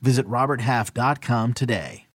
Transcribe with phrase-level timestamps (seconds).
[0.00, 2.06] Visit RobertHalf.com today.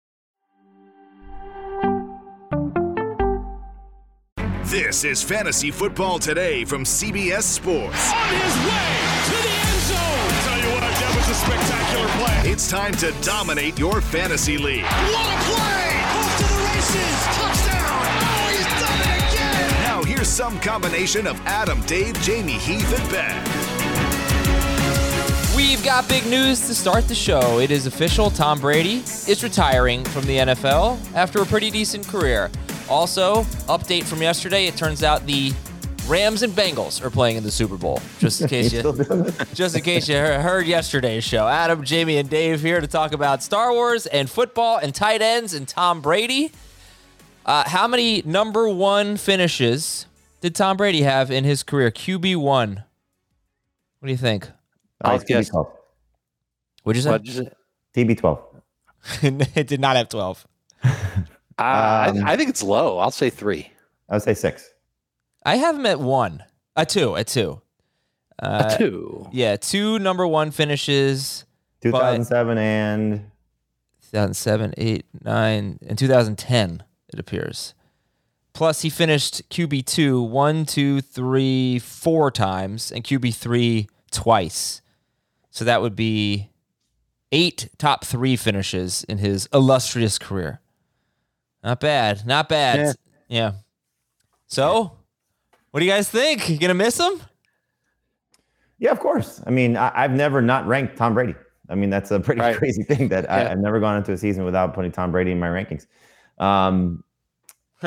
[4.65, 8.13] This is Fantasy Football Today from CBS Sports.
[8.13, 8.89] On his way
[9.27, 10.31] to the end zone.
[10.47, 12.53] Tell you what, that was a spectacular play.
[12.53, 14.85] It's time to dominate your fantasy league.
[14.85, 15.91] What a play!
[16.15, 17.19] Off to the races.
[17.35, 18.07] Touchdown.
[18.23, 19.83] Oh, he's done it again.
[19.83, 23.60] Now here's some combination of Adam, Dave, Jamey, Heath, and Ben.
[25.61, 27.59] We've got big news to start the show.
[27.59, 28.31] It is official.
[28.31, 32.51] Tom Brady is retiring from the NFL after a pretty decent career.
[32.89, 34.65] Also, update from yesterday.
[34.65, 35.53] It turns out the
[36.07, 38.01] Rams and Bengals are playing in the Super Bowl.
[38.19, 38.81] Just in case you,
[39.55, 41.47] just in case you heard yesterday's show.
[41.47, 45.53] Adam, Jamey, and Dave here to talk about Star Wars and football and tight ends
[45.53, 46.53] and Tom Brady.
[47.45, 50.07] Uh, how many number one finishes
[50.41, 51.91] did Tom Brady have in his career?
[51.91, 52.85] QB one.
[53.99, 54.49] What do you think?
[55.03, 55.51] I'll guess.
[55.51, 55.71] TB12.
[56.83, 57.11] What'd you say?
[57.11, 57.51] What'd you say?
[57.95, 58.41] TB12.
[59.57, 60.47] it did not have 12.
[60.83, 60.95] Uh, um,
[61.59, 62.99] I, I, think it's low.
[62.99, 63.71] I'll say three.
[64.09, 64.71] I would say six.
[65.45, 67.61] I have him at one, a two, a two,
[68.43, 69.29] uh, a two.
[69.33, 71.45] Yeah, two number one finishes.
[71.83, 73.31] 2007 and
[74.11, 77.75] 2007, 8, 9, and 2010, it appears.
[78.53, 84.83] Plus, he finished QB2 one, two, three, four times, and QB3 twice.
[85.51, 86.51] So that would be
[87.33, 90.61] eight top three finishes in his illustrious career.
[91.63, 92.27] Not bad.
[92.27, 92.79] Not bad.
[92.79, 92.93] Yeah.
[93.29, 93.53] yeah.
[94.47, 94.93] So,
[95.71, 96.49] what do you guys think?
[96.49, 97.21] You gonna miss him?
[98.79, 99.43] Yeah, of course.
[99.47, 101.35] I mean, I, have never not ranked Tom Brady.
[101.69, 102.57] I mean, that's a pretty right.
[102.57, 103.35] crazy thing that yeah.
[103.35, 105.87] I, have never gone into a season without putting Tom Brady in my rankings.
[106.39, 107.05] Um,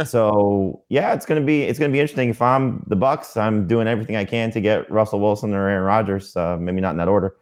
[0.05, 2.29] so yeah, it's gonna be it's gonna be interesting.
[2.29, 5.83] If I'm the Bucs, I'm doing everything I can to get Russell Wilson or Aaron
[5.83, 6.35] Rodgers.
[6.35, 7.35] Uh, maybe not in that order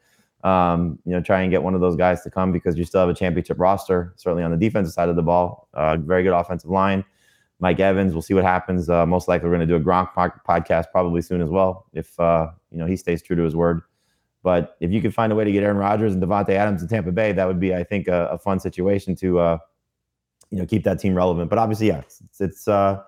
[0.43, 3.01] um, you know, try and get one of those guys to come because you still
[3.01, 5.67] have a championship roster, certainly on the defensive side of the ball.
[5.73, 7.03] Uh, very good offensive line.
[7.59, 8.89] Mike Evans, we'll see what happens.
[8.89, 10.13] Uh, most likely, we're going to do a Gronk
[10.47, 13.81] podcast probably soon as well, if uh, you know he stays true to his word.
[14.43, 16.87] But if you could find a way to get Aaron Rodgers and Davante Adams in
[16.87, 19.57] Tampa Bay, that would be, I think, a, a fun situation to uh,
[20.49, 21.51] you know keep that team relevant.
[21.51, 23.03] But obviously, yeah, it's, it's uh,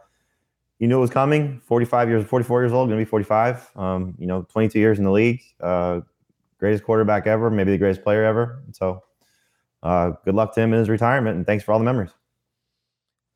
[0.77, 1.59] you knew it was coming.
[1.65, 3.71] 45 years, 44 years old, going to be 45.
[3.75, 5.41] Um, you know, 22 years in the league.
[5.59, 6.01] Uh,
[6.63, 8.63] greatest quarterback ever, maybe the greatest player ever.
[8.71, 9.03] So,
[9.83, 12.11] uh, good luck to him in his retirement, and thanks for all the memories.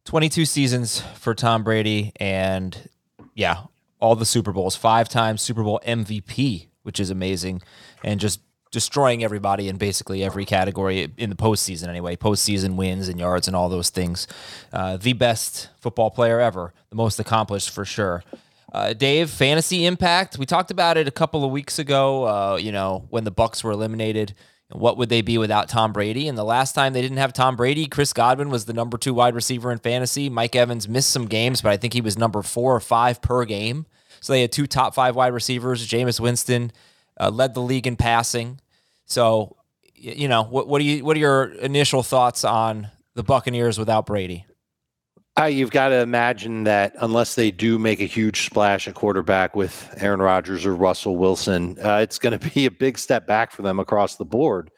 [0.05, 2.89] 22 seasons for Tom Brady, and
[3.35, 3.63] yeah,
[3.99, 7.61] all the Super Bowls, five times Super Bowl MVP, which is amazing,
[8.01, 8.39] and just
[8.71, 12.15] destroying everybody in basically every category in the postseason anyway.
[12.15, 14.25] Postseason wins and yards and all those things.
[14.71, 18.23] Uh, the best football player ever, the most accomplished for sure.
[18.71, 20.37] Uh, Dave, fantasy impact.
[20.37, 22.25] We talked about it a couple of weeks ago.
[22.25, 24.33] Uh, you know, when the Bucs were eliminated,
[24.69, 26.27] what would they be without Tom Brady?
[26.27, 29.13] And the last time they didn't have Tom Brady, Chris Godwin was the number two
[29.13, 30.29] wide receiver in fantasy.
[30.29, 33.45] Mike Evans missed some games, but I think he was number four or five per
[33.45, 33.85] game.
[34.19, 35.87] So they had two top five wide receivers.
[35.87, 36.71] Jameis Winston
[37.19, 38.59] uh, led the league in passing.
[39.05, 39.55] So,
[39.95, 44.05] you know, what, what do you what are your initial thoughts on the Buccaneers without
[44.05, 44.45] Brady?
[45.39, 49.55] Uh, you've got to imagine that unless they do make a huge splash at quarterback
[49.55, 53.51] with Aaron Rodgers or Russell Wilson, uh, it's going to be a big step back
[53.51, 54.71] for them across the board.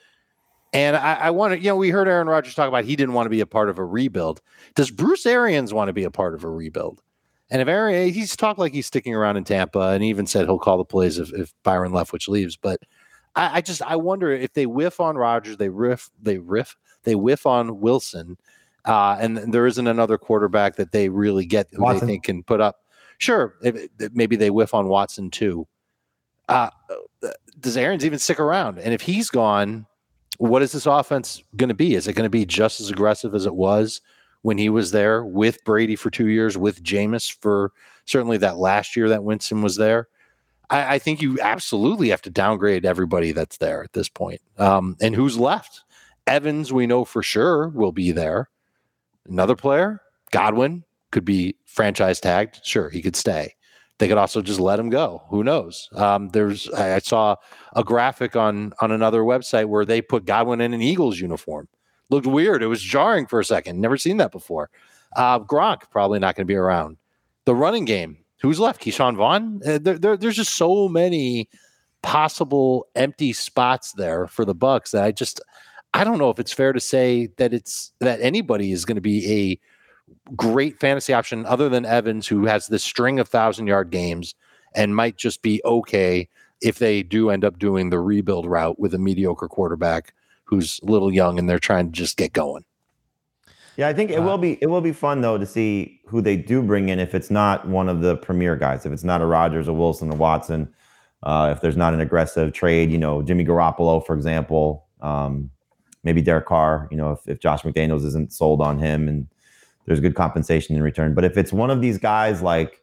[0.73, 3.13] And I, I want to, you know, we heard Aaron Rodgers talk about he didn't
[3.13, 4.41] want to be a part of a rebuild.
[4.75, 7.01] Does Bruce Arians want to be a part of a rebuild?
[7.49, 10.45] And if Aaron, he's talked like he's sticking around in Tampa, and he even said
[10.45, 12.55] he'll call the plays if, if Byron Leftwich leaves.
[12.55, 12.81] But
[13.35, 17.15] I, I just I wonder if they whiff on Rodgers, they riff, they riff, they
[17.15, 18.37] whiff on Wilson
[18.89, 22.07] uh, and there isn't another quarterback that they really get who Watson.
[22.07, 22.77] they think can put up.
[23.19, 25.67] Sure, if, maybe they whiff on Watson too.
[26.47, 26.71] Uh,
[27.59, 28.79] does Aaron's even stick around?
[28.79, 29.85] And if he's gone,
[30.39, 31.93] what is this offense going to be?
[31.93, 34.01] Is it going to be just as aggressive as it was
[34.41, 37.71] when he was there with Brady for two years, with Jameis for
[38.05, 40.07] certainly that last year that Winston was there?
[40.71, 44.41] I, I think you absolutely have to downgrade everybody that's there at this point.
[44.57, 45.81] Um, and who's left?
[46.25, 48.49] Evans, we know for sure will be there.
[49.29, 52.59] Another player, Godwin, could be franchise tagged.
[52.63, 53.55] Sure, he could stay.
[53.97, 55.23] They could also just let him go.
[55.29, 55.89] Who knows?
[55.93, 57.35] Um, there's I saw
[57.75, 61.67] a graphic on on another website where they put Godwin in an Eagles uniform.
[62.09, 62.63] Looked weird.
[62.63, 63.79] It was jarring for a second.
[63.79, 64.69] Never seen that before.
[65.15, 66.97] Uh, Gronk probably not going to be around.
[67.45, 68.17] The running game.
[68.41, 68.81] Who's left?
[68.81, 69.61] Ke'Shawn Vaughn.
[69.65, 71.49] Uh, there, there, there's just so many
[72.01, 75.41] possible empty spots there for the Bucs that I just
[75.93, 79.01] I don't know if it's fair to say that it's that anybody is going to
[79.01, 79.59] be a
[80.35, 84.35] great fantasy option other than Evans, who has this string of thousand yard games
[84.75, 86.27] and might just be okay
[86.61, 90.13] if they do end up doing the rebuild route with a mediocre quarterback
[90.43, 92.63] who's a little young and they're trying to just get going.
[93.77, 96.35] Yeah, I think it will be it will be fun though to see who they
[96.35, 99.25] do bring in if it's not one of the premier guys, if it's not a
[99.25, 100.73] Rodgers, a Wilson, or Watson,
[101.23, 105.49] uh, if there's not an aggressive trade, you know, Jimmy Garoppolo, for example, um,
[106.09, 109.27] maybe Derek Carr, you know, if, if Josh McDaniels isn't sold on him and
[109.85, 111.13] there's good compensation in return.
[111.13, 112.81] But if it's one of these guys like,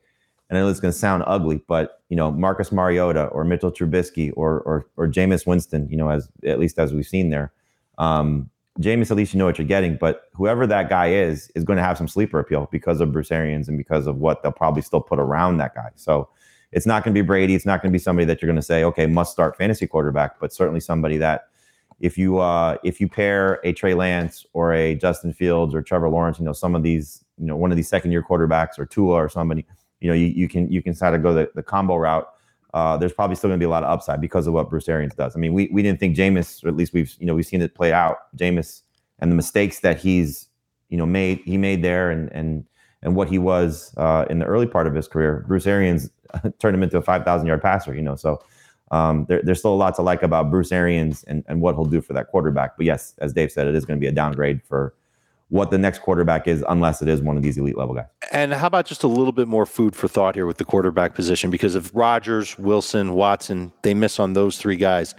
[0.49, 3.73] and I know it's going to sound ugly, but you know, Marcus Mariota or Mitchell
[3.73, 7.53] Trubisky or or or Jameis Winston, you know, as at least as we've seen there.
[7.99, 9.97] Um, Jameis, at least you know what you're getting.
[9.97, 13.33] But whoever that guy is, is going to have some sleeper appeal because of Bruce
[13.33, 15.91] Arians and because of what they'll probably still put around that guy.
[15.97, 16.29] So
[16.71, 17.57] it's not going to be Brady.
[17.57, 19.89] It's not going to be somebody that you're going to say, okay, must start fantasy
[19.89, 21.49] quarterback, but certainly somebody that
[22.01, 26.09] if you uh, if you pair a Trey Lance or a Justin Fields or Trevor
[26.09, 28.85] Lawrence, you know some of these, you know, one of these second year quarterbacks or
[28.85, 29.65] Tua or somebody,
[30.01, 32.29] you know, you, you can you can sort of go the, the combo route.
[32.75, 34.89] Uh, there's probably still going to be a lot of upside because of what Bruce
[34.89, 35.35] Arians does.
[35.35, 37.63] I mean, we we didn't think Jameis, or at least we've you know we've seen
[37.63, 38.19] it play out.
[38.37, 38.83] Jameis
[39.19, 40.49] and the mistakes that he's
[40.91, 42.67] you know made he made there and and
[43.03, 45.45] and what he was uh, in the early part of his career.
[45.47, 46.11] Bruce Arians
[46.59, 47.95] turned him into a 5,000 yard passer.
[47.95, 48.43] You know, so
[48.91, 51.85] um, there, there's still a lot to like about Bruce Arians and and what he'll
[51.85, 52.77] do for that quarterback.
[52.77, 54.95] But yes, as Dave said, it is going to be a downgrade for
[55.49, 58.07] what the next quarterback is, unless it is one of these elite level guys.
[58.33, 61.15] And how about just a little bit more food for thought here with the quarterback
[61.15, 61.51] position?
[61.51, 65.15] Because if Rodgers, Wilson, Watson, they miss on those three guys.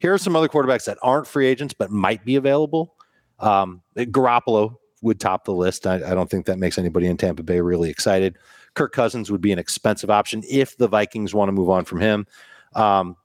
[0.00, 2.94] Here are some other quarterbacks that aren't free agents but might be available.
[3.38, 5.86] Um, Garoppolo would top the list.
[5.86, 8.36] I, I, don't think that makes anybody in Tampa Bay really excited.
[8.74, 12.00] Kirk Cousins would be an expensive option if the Vikings want to move on from
[12.00, 12.26] him.
[12.74, 13.16] Um,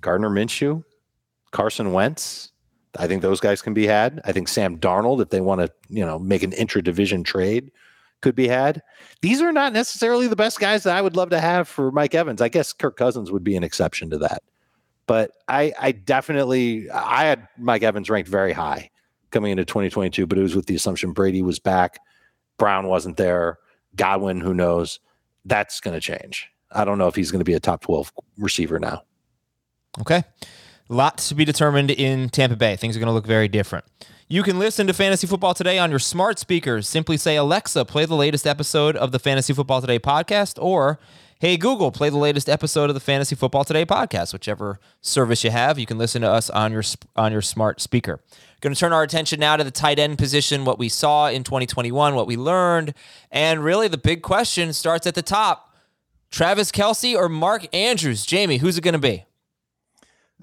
[0.00, 0.84] Gardner Minshew,
[1.50, 2.52] Carson Wentz,
[2.98, 4.20] I think those guys can be had.
[4.24, 7.70] I think Sam Darnold, if they want to, you know, make an intra-division trade,
[8.22, 8.82] could be had.
[9.20, 12.14] These are not necessarily the best guys that I would love to have for Mike
[12.14, 12.40] Evans.
[12.40, 14.42] I guess Kirk Cousins would be an exception to that.
[15.06, 18.90] But I, I definitely, I had Mike Evans ranked very high
[19.30, 21.98] coming into 2022, but it was with the assumption Brady was back,
[22.58, 23.58] Brown wasn't there,
[23.94, 24.98] Godwin, who knows?
[25.44, 26.48] That's going to change.
[26.70, 29.02] I don't know if he's going to be a top 12 receiver now.
[30.00, 30.24] Okay.
[30.88, 32.76] Lots to be determined in Tampa Bay.
[32.76, 33.84] Things are going to look very different.
[34.28, 36.88] You can listen to Fantasy Football Today on your smart speakers.
[36.88, 40.98] Simply say, Alexa, play the latest episode of the Fantasy Football Today podcast, or
[41.38, 44.32] Hey Google, play the latest episode of the Fantasy Football Today podcast.
[44.32, 46.82] Whichever service you have, you can listen to us on your
[47.14, 48.20] on your smart speaker.
[48.62, 51.44] Going to turn our attention now to the tight end position, what we saw in
[51.44, 52.94] 2021, what we learned,
[53.30, 55.65] and really the big question starts at the top:
[56.30, 58.26] Travis Kelce or Mark Andrews?
[58.26, 59.24] Jamey, who's it going to be?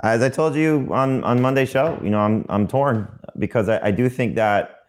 [0.02, 3.08] As I told you on on Monday show, you know, I'm I'm torn
[3.38, 4.80] because I, I do think that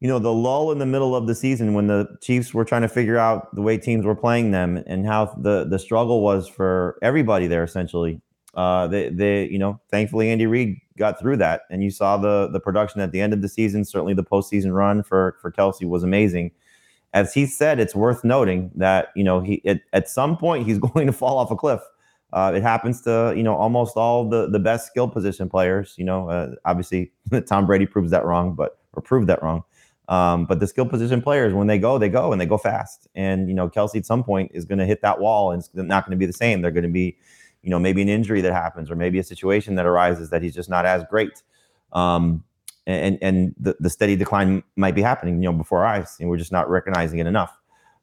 [0.00, 2.82] you know the lull in the middle of the season when the Chiefs were trying
[2.82, 6.48] to figure out the way teams were playing them and how the the struggle was
[6.48, 8.20] for everybody there essentially.
[8.54, 12.48] Uh, they they you know thankfully Andy Reid got through that and you saw the
[12.48, 13.84] the production at the end of the season.
[13.84, 16.50] Certainly the postseason run for for Kelce was amazing.
[17.14, 20.78] As he said, it's worth noting that you know he it, at some point he's
[20.94, 21.80] going to fall off a cliff
[22.32, 25.94] uh, it happens to you know almost all the the best skill position players.
[25.98, 27.12] You know, uh, obviously
[27.46, 29.64] Tom Brady proves that wrong, but or proved that wrong.
[30.08, 33.06] Um, but the skill position players, when they go, they go and they go fast.
[33.14, 35.70] And you know, Kelce at some point is going to hit that wall, and it's
[35.74, 36.62] not going to be the same.
[36.62, 37.16] They're going to be,
[37.62, 40.54] you know, maybe an injury that happens, or maybe a situation that arises that he's
[40.54, 41.42] just not as great.
[41.92, 42.44] Um,
[42.86, 46.28] and and the, the steady decline might be happening, you know, before our eyes, and
[46.28, 47.56] we're just not recognizing it enough.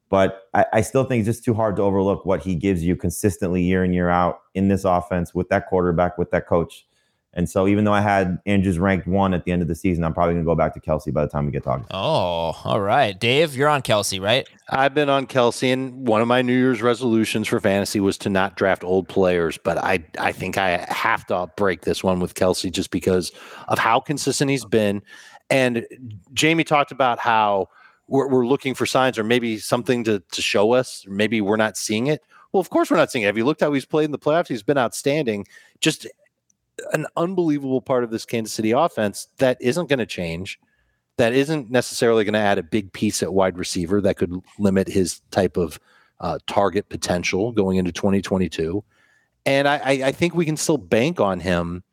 [0.10, 2.96] But I, I, still think it's just too hard to overlook what he gives you
[2.96, 6.88] consistently year in, year out in this offense with that quarterback, with that coach.
[7.34, 10.04] And so even though I had Andrews ranked one at the end of the season,
[10.04, 11.86] I'm probably going to go back to Kelce by the time we get talking.
[11.92, 13.18] Oh, all right.
[13.18, 14.50] Dave, you're on Kelce, right?
[14.70, 18.30] I've been on Kelce, and one of my New Year's resolutions for fantasy was to
[18.30, 19.60] not draft old players.
[19.60, 23.32] But I, I think I have to break this one with Kelce just because
[23.68, 25.04] of how consistent he's been.
[25.52, 25.86] And
[26.34, 27.70] Jamey talked about how
[28.08, 31.06] we're, we're looking for signs or maybe something to, to show us.
[31.08, 32.22] Maybe we're not seeing it.
[32.52, 33.28] Well, of course we're not seeing it.
[33.28, 34.48] Have you looked how he's played in the playoffs?
[34.48, 35.46] He's been outstanding.
[35.82, 36.08] Just
[36.92, 40.60] an unbelievable part of this Kansas City offense that isn't going to change.
[41.18, 44.88] That isn't necessarily going to add a big piece at wide receiver that could limit
[44.88, 45.80] his type of
[46.20, 48.84] uh, target potential going into 2022.
[49.46, 51.84] And I, I think we can still bank on him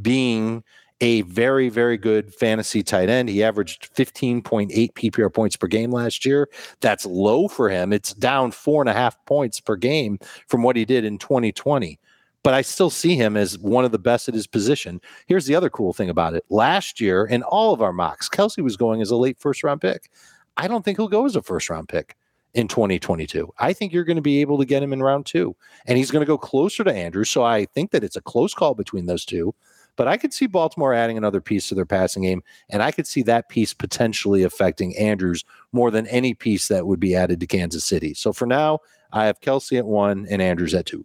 [0.00, 0.62] being
[1.00, 3.28] a very, very good fantasy tight end.
[3.28, 6.48] He averaged 15.8 PPR points per game last year.
[6.80, 7.92] That's low for him.
[7.92, 11.98] It's down four and a half points per game from what he did in 2020.
[12.46, 15.00] But I still see him as one of the best at his position.
[15.26, 16.44] Here's the other cool thing about it.
[16.48, 19.80] Last year, in all of our mocks, Kelce was going as a late first round
[19.80, 20.12] pick.
[20.56, 22.16] I don't think he'll go as a first round pick
[22.54, 23.52] in 2022.
[23.58, 25.56] I think you're going to be able to get him in round two,
[25.88, 27.30] and he's going to go closer to Andrews.
[27.30, 29.52] So I think that it's a close call between those two.
[29.96, 33.08] But I could see Baltimore adding another piece to their passing game, and I could
[33.08, 37.46] see that piece potentially affecting Andrews more than any piece that would be added to
[37.48, 38.14] Kansas City.
[38.14, 38.78] So for now,
[39.12, 41.04] I have Kelce at one and Andrews at two.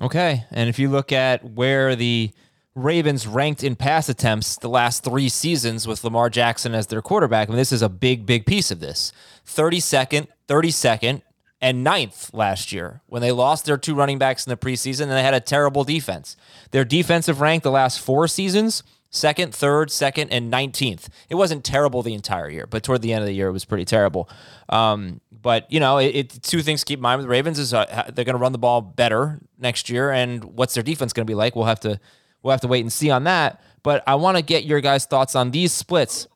[0.00, 0.44] Okay.
[0.50, 2.30] And if you look at where the
[2.76, 7.48] Ravens ranked in pass attempts the last three seasons with Lamar Jackson as their quarterback.
[7.48, 9.14] I mean, this is a big, big piece of this.
[9.46, 11.22] 32nd, 32nd,
[11.62, 15.12] and ninth last year when they lost their two running backs in the preseason and
[15.12, 16.36] they had a terrible defense.
[16.70, 21.08] Their defensive rank the last four seasons second, third, second, and 19th.
[21.30, 23.64] It wasn't terrible the entire year, but toward the end of the year, it was
[23.64, 24.28] pretty terrible.
[24.68, 27.60] Um, but, you know, it, it, two things to keep in mind with the Ravens
[27.60, 30.10] is uh, they're going to run the ball better next year.
[30.10, 31.54] And what's their defense going to be like?
[31.54, 32.00] We'll have to
[32.42, 33.62] we'll have to wait and see on that.
[33.84, 36.26] But I want to get your guys' thoughts on these splits.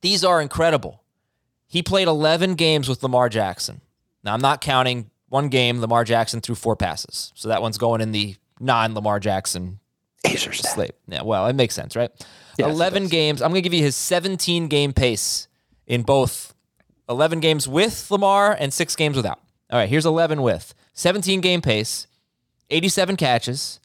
[0.00, 1.04] These are incredible.
[1.68, 3.80] He played 11 games with Lamar Jackson.
[4.24, 7.30] Now, I'm not counting one game Lamar Jackson threw four passes.
[7.36, 9.78] So that one's going in the non Lamar Jackson
[10.36, 10.96] slate.
[11.06, 12.10] Yeah, well, it makes sense, right?
[12.58, 13.40] Yes, 11 games.
[13.40, 15.46] I'm going to give you his 17 game pace
[15.86, 16.55] in both
[17.08, 19.40] 11 games with Lamar and six games without.
[19.70, 22.06] All right, here's 11 with 17 game pace,
[22.70, 23.80] 87 catches,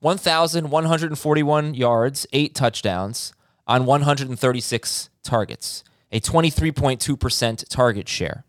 [0.00, 3.32] 1,141 yards, eight touchdowns
[3.66, 8.44] on 136 targets, a 23.2% target share.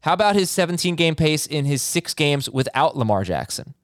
[0.00, 3.74] How about his 17 game pace in his six games without Lamar Jackson?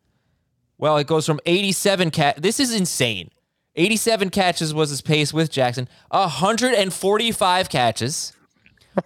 [0.78, 2.42] Well, it goes from 87 cat.
[2.42, 3.30] This is insane.
[3.74, 5.88] 87 catches was his pace with Jackson.
[6.10, 8.32] 145 catches,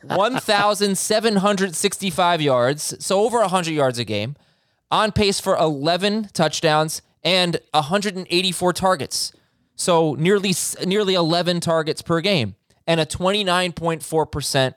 [0.02, 4.36] 1,765 yards, so over 100 yards a game,
[4.90, 9.32] on pace for 11 touchdowns and 184 targets.
[9.74, 14.74] So nearly nearly 11 targets per game and a 29.4%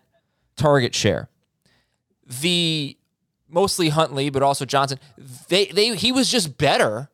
[0.58, 1.30] target share
[2.30, 2.96] the
[3.50, 5.00] mostly Huntley, but also Johnson.
[5.48, 7.10] They they he was just better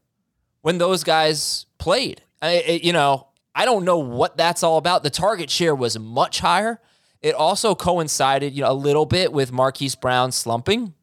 [0.62, 2.22] when those guys played.
[2.42, 5.04] I, you know, I don't know what that's all about.
[5.04, 6.80] The target share was much higher.
[7.26, 10.94] It also coincided, you know, a little bit with Marquise Brown slumping.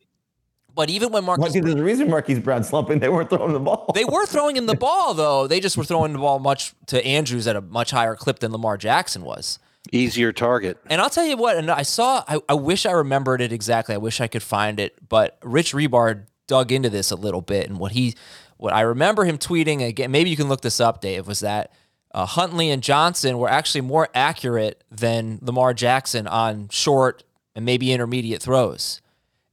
[0.72, 3.00] But even when Marquise, Marquise there's a reason Marquise Brown slumping.
[3.00, 3.90] They weren't throwing the ball.
[3.92, 5.48] they were throwing him the ball though.
[5.48, 8.52] They just were throwing the ball much to Andrews at a much higher clip than
[8.52, 9.58] Lamar Jackson was.
[9.90, 10.78] Easier target.
[10.88, 13.96] And I'll tell you what, and I saw, I, I wish I remembered it exactly.
[13.96, 17.68] I wish I could find it, but Rich Hribar dug into this a little bit.
[17.68, 18.14] And what he,
[18.58, 21.72] what I remember him tweeting again, maybe you can look this up, Dave, was that
[22.14, 27.92] uh, Huntley and Johnson were actually more accurate than Lamar Jackson on short and maybe
[27.92, 29.00] intermediate throws.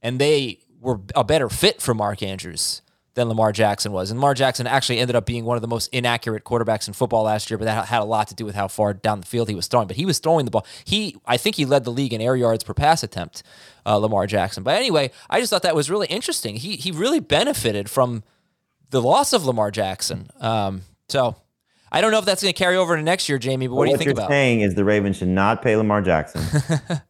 [0.02, 2.82] And they were a better fit for Mark Andrews
[3.14, 4.10] than Lamar Jackson was.
[4.10, 7.24] And Lamar Jackson actually ended up being one of the most inaccurate quarterbacks in football
[7.24, 9.48] last year, but that had a lot to do with how far down the field
[9.48, 9.88] he was throwing.
[9.88, 10.66] But he was throwing the ball.
[10.84, 13.42] He, I think he led the league in air yards per pass attempt,
[13.84, 14.62] uh, Lamar Jackson.
[14.62, 16.56] But anyway, I just thought that was really interesting.
[16.56, 18.22] He he really benefited from
[18.90, 20.30] the loss of Lamar Jackson.
[20.40, 21.36] Um, so
[21.92, 23.68] I don't know if that's going to carry over to next year, Jamey.
[23.68, 24.22] But what, do you think about?
[24.22, 26.42] What you're saying is the Ravens should not pay Lamar Jackson.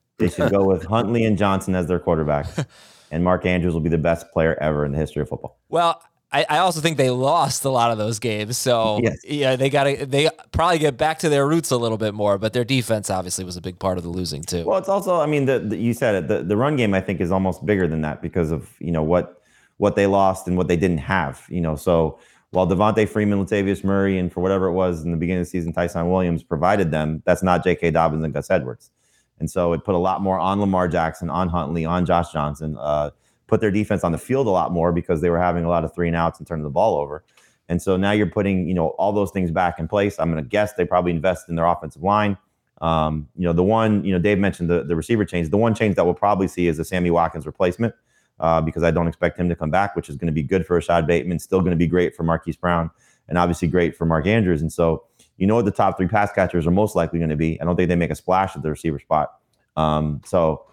[0.18, 2.66] they should go with Huntley and Johnson as their quarterbacks
[3.10, 5.58] and Mark Andrews will be the best player ever in the history of football.
[5.68, 9.18] Well, I, I also think they lost a lot of those games, so yes.
[9.25, 12.38] yeah, they got to they probably get back to their roots a little bit more.
[12.38, 14.64] But their defense obviously was a big part of the losing too.
[14.64, 17.00] Well, it's also, I mean, the, the you said it, the the run game I
[17.00, 19.42] think is almost bigger than that because of you know what
[19.78, 21.44] what they lost and what they didn't have.
[21.49, 22.20] You know, so
[22.50, 25.50] while Devonta Freeman, Latavius Murray, and for whatever it was in the beginning of the
[25.50, 27.92] season, Ty'Son Williams provided them, that's not J.K.
[27.92, 28.90] Dobbins and Gus Edwards.
[29.38, 32.76] And so it put a lot more on Lamar Jackson, on Huntley, on Josh Johnson.
[32.78, 33.11] Uh,
[33.47, 35.85] put their defense on the field a lot more because they were having a lot
[35.85, 37.25] of three and outs and turning the ball over.
[37.69, 40.19] And so now you're putting, you know, all those things back in place.
[40.19, 42.37] I'm going to guess they probably invest in their offensive line.
[42.80, 45.50] Um, you know, the one, you know, Dave mentioned the, the receiver change.
[45.50, 47.95] The one change that we'll probably see is a Sammy Watkins replacement
[48.40, 50.66] uh, because I don't expect him to come back, which is going to be good
[50.66, 52.90] for Rashod Bateman, still going to be great for Marquise Brown,
[53.28, 54.62] and obviously great for Mark Andrews.
[54.62, 55.04] And so,
[55.37, 57.61] you know what the top three pass catchers are most likely going to be.
[57.61, 59.35] I don't think they make a splash at the receiver spot.
[59.76, 60.66] Um, so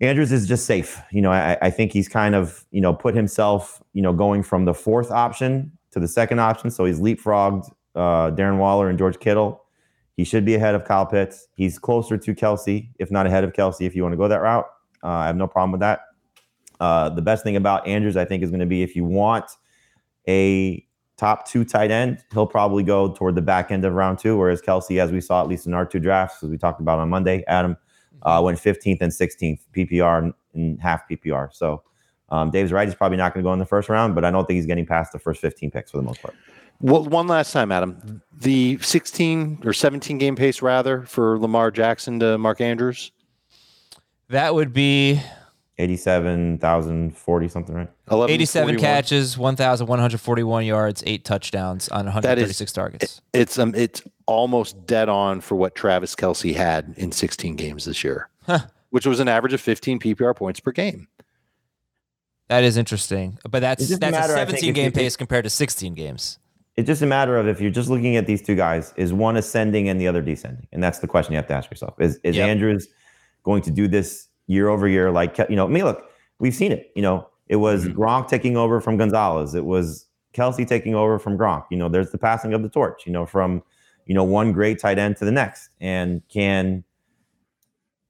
[0.00, 1.00] Andrews is just safe.
[1.12, 4.42] You know, I, I, think he's kind of, you know, put himself, you know, going
[4.42, 6.70] from the fourth option to the second option.
[6.70, 9.62] So he's leapfrogged uh, Darren Waller and George Kittle.
[10.16, 11.48] He should be ahead of Kyle Pitts.
[11.54, 14.40] He's closer to Kelce, if not ahead of Kelce, if you want to go that
[14.40, 14.66] route.
[15.02, 16.00] Uh, I have no problem with that.
[16.80, 19.50] Uh, the best thing about Andrews, I think, is going to be if you want
[20.28, 20.84] a
[21.16, 24.36] top two tight end, he'll probably go toward the back end of round two.
[24.36, 26.98] Whereas Kelce, as we saw at least in our two drafts, as we talked about
[26.98, 27.76] on Monday, Adam
[28.22, 31.52] uh, went 15th and 16th PPR and half PPR.
[31.52, 31.82] So
[32.30, 34.30] um, Dave's right; he's probably not going to go in the first round, but I
[34.30, 36.34] don't think he's getting past the first 15 picks for the most part.
[36.80, 38.20] Well, one last time, Adam.
[38.32, 43.12] The 16 or 17 game pace, rather, for Lamar Jackson to Mark Andrews.
[44.28, 45.20] That would be
[45.78, 47.88] 87,040 something, right?
[48.08, 53.22] 87 catches, 1,141 yards, eight touchdowns on 136 is, targets.
[53.32, 57.86] It, it's um, it's almost dead on for what Travis Kelce had in 16 games
[57.86, 58.60] this year, huh.
[58.90, 61.08] which was an average of 15 PPR points per game.
[62.48, 66.38] That is interesting, but that's that's matter, a 17 game pace compared to 16 games.
[66.76, 69.36] It's just a matter of if you're just looking at these two guys, is one
[69.36, 72.20] ascending and the other descending, and that's the question you have to ask yourself: Is
[72.22, 72.48] is yep.
[72.48, 72.86] Andrews
[73.42, 75.10] going to do this year over year?
[75.10, 76.04] Like you know, I mean, look,
[76.38, 76.90] we've seen it.
[76.94, 78.00] You know, it was mm-hmm.
[78.00, 79.54] Gronk taking over from Gonzalez.
[79.54, 81.64] It was Kelce taking over from Gronk.
[81.70, 83.06] You know, there's the passing of the torch.
[83.06, 83.62] You know, from
[84.06, 86.84] you know one great tight end to the next, and can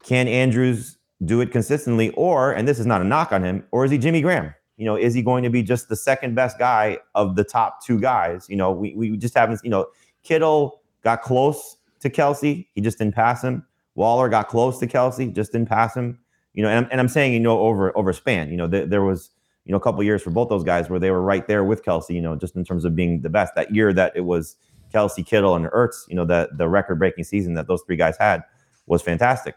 [0.03, 3.85] can Andrews do it consistently, or and this is not a knock on him, or
[3.85, 4.55] is he Jimmy Graham?
[4.77, 7.85] You know, is he going to be just the second best guy of the top
[7.85, 8.47] two guys?
[8.49, 9.61] You know, we we just haven't.
[9.63, 9.87] You know,
[10.23, 12.67] Kittle got close to Kelce.
[12.75, 13.65] he just didn't pass him.
[13.95, 16.19] Waller got close to Kelce, just didn't pass him.
[16.55, 18.51] You know, and, and I'm saying you know over over span.
[18.51, 19.31] You know, th- there was
[19.65, 21.85] you know a couple years for both those guys where they were right there with
[21.85, 23.55] Kelce, You know, just in terms of being the best.
[23.55, 24.57] That year that it was
[24.93, 26.09] Kelce, Kittle, and Ertz.
[26.09, 28.43] You know, the the record breaking season that those three guys had
[28.87, 29.55] was fantastic.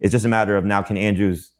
[0.00, 1.52] It's just a matter of now can Andrews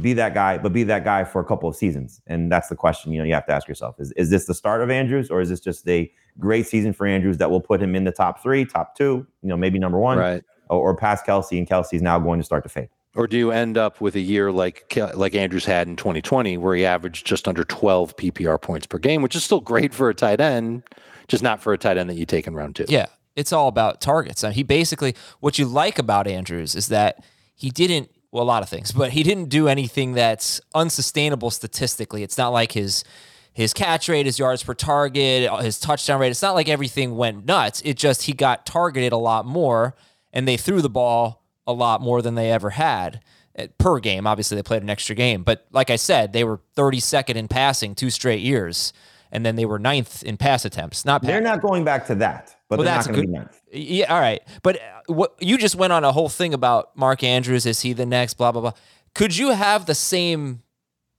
[0.00, 2.22] be that guy, but be that guy for a couple of seasons?
[2.26, 3.96] And that's the question, you know, you have to ask yourself.
[3.98, 7.06] Is, is this the start of Andrews or is this just a great season for
[7.06, 9.98] Andrews that will put him in the top three, top two, you know, maybe number
[9.98, 10.42] one, right.
[10.70, 12.88] or, or past Kelce and Kelce's now going to start to fade?
[13.14, 16.74] Or do you end up with a year like like Andrews had in 2020, where
[16.74, 20.14] he averaged just under 12 PPR points per game, which is still great for a
[20.14, 20.82] tight end,
[21.28, 22.86] just not for a tight end that you take in round two.
[22.88, 24.42] Yeah, it's all about targets.
[24.42, 27.22] And he basically, what you like about Andrews is that
[27.54, 32.22] he didn't well, a lot of things, but he didn't do anything that's unsustainable statistically.
[32.22, 33.04] It's not like his
[33.52, 36.30] his catch rate, his yards per target, uh, his touchdown rate.
[36.30, 37.82] It's not like everything went nuts.
[37.84, 39.94] It just he got targeted a lot more,
[40.32, 43.20] and they threw the ball a lot more than they ever had
[43.56, 44.26] eh, per game.
[44.26, 47.94] Obviously, they played an extra game, but like I said, they were 32nd in passing
[47.94, 48.92] two straight years,
[49.30, 51.04] and then they were ninth in pass attempts.
[51.04, 53.62] Not they're not going back to that, but well, they're not going to be ninth.
[53.72, 54.42] Yeah, all right.
[54.62, 57.66] But uh, what you just went on a whole thing about Mark Andrews.
[57.66, 58.34] Is he the next?
[58.34, 58.72] Blah blah blah.
[59.14, 60.62] Could you have the same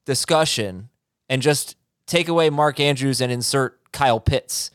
[0.06, 0.90] discussion
[1.30, 1.76] and just
[2.06, 4.72] take away Mark Andrews and insert Kyle Pitts?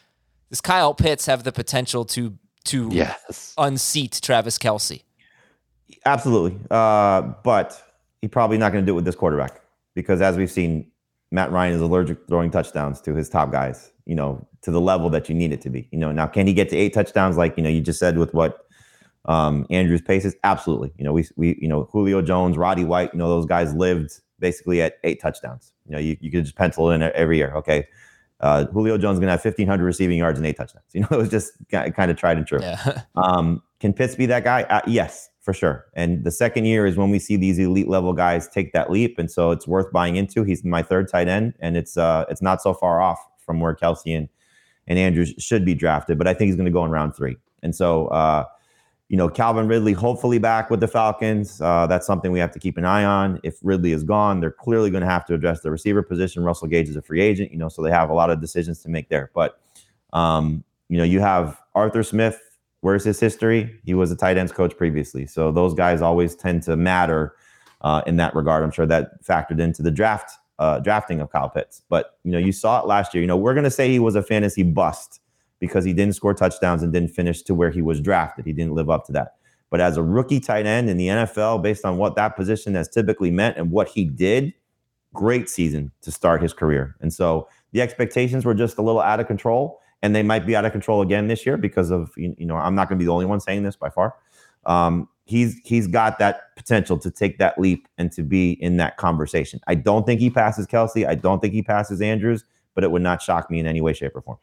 [0.50, 3.54] Does Kyle Pitts have the potential to to yes.
[3.56, 5.02] unseat Travis Kelce?
[6.04, 7.82] Absolutely, uh, but
[8.20, 9.60] he's probably not going to do it with this quarterback
[9.94, 10.90] because, as we've seen,
[11.30, 13.92] Matt Ryan is allergic throwing touchdowns to his top guys.
[14.06, 15.88] You know, to the level that you need it to be.
[15.90, 18.18] You know, now can he get to eight touchdowns like you know you just said
[18.18, 18.66] with what
[19.26, 20.34] um, Andrews paces?
[20.44, 20.92] Absolutely.
[20.96, 23.12] You know, we we you know Julio Jones, Roddy White.
[23.12, 25.72] You know, those guys lived basically at eight touchdowns.
[25.86, 27.52] You know, you, you could just pencil in every year.
[27.56, 27.86] Okay,
[28.40, 30.84] uh, Julio Jones is going to have 1,500 receiving yards and eight touchdowns.
[30.92, 32.60] You know, it was just kind of tried and true.
[32.60, 33.02] Yeah.
[33.16, 34.62] um, can Pitts be that guy?
[34.62, 35.86] Uh, yes, for sure.
[35.94, 39.18] And the second year is when we see these elite level guys take that leap,
[39.18, 40.44] and so it's worth buying into.
[40.44, 43.74] He's my third tight end, and it's uh, it's not so far off from where
[43.74, 44.28] Kelce and
[44.88, 47.38] and Andrews should be drafted, but I think he's going to go in round three.
[47.62, 48.44] And so, uh,
[49.08, 51.62] you know, Calvin Ridley hopefully back with the Falcons.
[51.62, 53.40] Uh, that's something we have to keep an eye on.
[53.42, 56.44] If Ridley is gone, they're clearly going to have to address the receiver position.
[56.44, 58.82] Russell Gage is a free agent, you know, so they have a lot of decisions
[58.82, 59.30] to make there.
[59.32, 59.58] But,
[60.12, 62.38] um, you know, you have Arthur Smith.
[62.80, 63.80] Where's his history?
[63.84, 65.26] He was a tight ends coach previously.
[65.26, 67.34] So those guys always tend to matter
[67.80, 68.62] uh, in that regard.
[68.62, 71.82] I'm sure that factored into the draft uh, drafting of Kyle Pitts.
[71.88, 73.20] But you know, you saw it last year.
[73.20, 75.20] You know, we're going to say he was a fantasy bust
[75.60, 78.46] because he didn't score touchdowns and didn't finish to where he was drafted.
[78.46, 79.34] He didn't live up to that.
[79.70, 82.88] But as a rookie tight end in the NFL, based on what that position has
[82.88, 84.54] typically meant and what he did,
[85.12, 86.96] great season to start his career.
[87.00, 90.54] And so the expectations were just a little out of control, and they might be
[90.54, 93.06] out of control again this year because of you know I'm not going to be
[93.06, 94.14] the only one saying this by far.
[94.66, 98.96] Um, he's he's got that potential to take that leap and to be in that
[98.96, 99.60] conversation.
[99.66, 101.06] I don't think he passes Kelce.
[101.06, 103.92] I don't think he passes Andrews, but it would not shock me in any way,
[103.92, 104.38] shape, or form.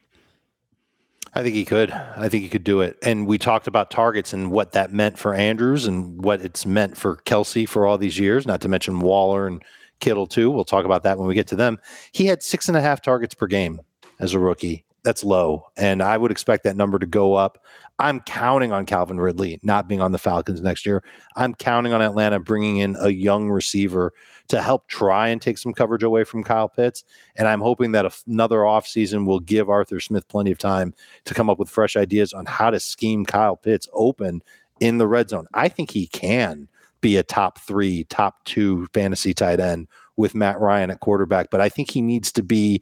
[1.37, 1.91] I think he could.
[1.91, 2.97] I think he could do it.
[3.01, 6.95] And we talked about targets and what that meant for Andrews and what it's meant
[6.95, 9.61] for Kelce for all these years, not to mention Waller and
[9.99, 10.49] Kittle too.
[10.49, 11.77] We'll talk about that when we get to them.
[12.13, 13.81] He had six and a half targets per game
[14.19, 15.67] as a rookie That's low.
[15.77, 17.63] And I would expect that number to go up.
[17.99, 21.03] I'm counting on Calvin Ridley not being on the Falcons next year.
[21.35, 24.13] I'm counting on Atlanta bringing in a young receiver
[24.47, 27.03] to help try and take some coverage away from Kyle Pitts.
[27.35, 30.93] And I'm hoping that another offseason will give Arthur Smith plenty of time
[31.25, 34.41] to come up with fresh ideas on how to scheme Kyle Pitts open
[34.79, 35.45] in the red zone.
[35.53, 36.67] I think he can
[36.99, 39.87] be a top three, top two fantasy tight end
[40.17, 42.81] with Matt Ryan at quarterback, but I think he needs to be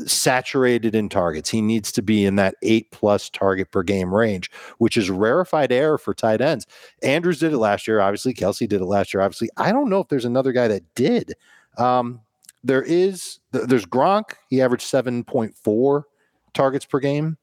[0.00, 1.50] saturated in targets.
[1.50, 5.72] He needs to be in that eight plus target per game range, which is rarefied
[5.72, 6.66] air for tight ends.
[7.02, 8.00] Andrews did it last year.
[8.00, 9.22] Obviously, Kelce did it last year.
[9.22, 11.34] Obviously, I don't know if there's another guy that did.
[11.78, 12.20] Um,
[12.64, 14.34] there is, there's Gronk.
[14.48, 16.02] He averaged 7.4
[16.54, 17.36] targets per game.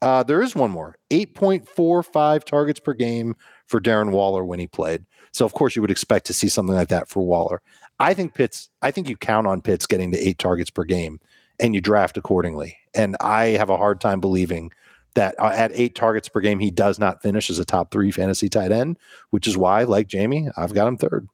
[0.00, 3.34] Uh, there is one more 8.45 targets per game
[3.66, 5.04] for Darren Waller when he played.
[5.32, 7.62] So, of course, you would expect to see something like that for Waller.
[7.98, 11.20] I think Pitts, I think you count on Pitts getting to eight targets per game
[11.60, 12.76] and you draft accordingly.
[12.94, 14.72] And I have a hard time believing
[15.14, 18.10] that uh, at eight targets per game, he does not finish as a top three
[18.10, 18.98] fantasy tight end,
[19.30, 21.28] which is why, like Jamey, I've got him third.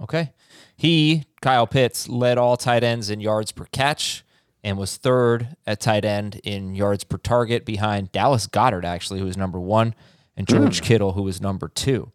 [0.00, 0.32] Okay.
[0.76, 4.24] He, Kyle Pitts, led all tight ends in yards per catch
[4.62, 9.26] and was third at tight end in yards per target behind Dallas Goedert, actually, who
[9.26, 9.94] was number one,
[10.36, 10.84] and George mm.
[10.84, 12.12] Kittle, who was number two.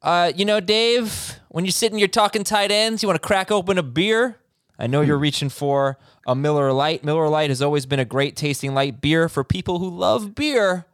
[0.00, 3.50] Uh, you know, Dave, when you're sitting, you're talking tight ends, you want to crack
[3.50, 4.38] open a beer.
[4.78, 5.22] I know you're hmm.
[5.22, 7.04] reaching for a Miller Lite.
[7.04, 10.86] Miller Lite has always been a great tasting light beer for people who love beer.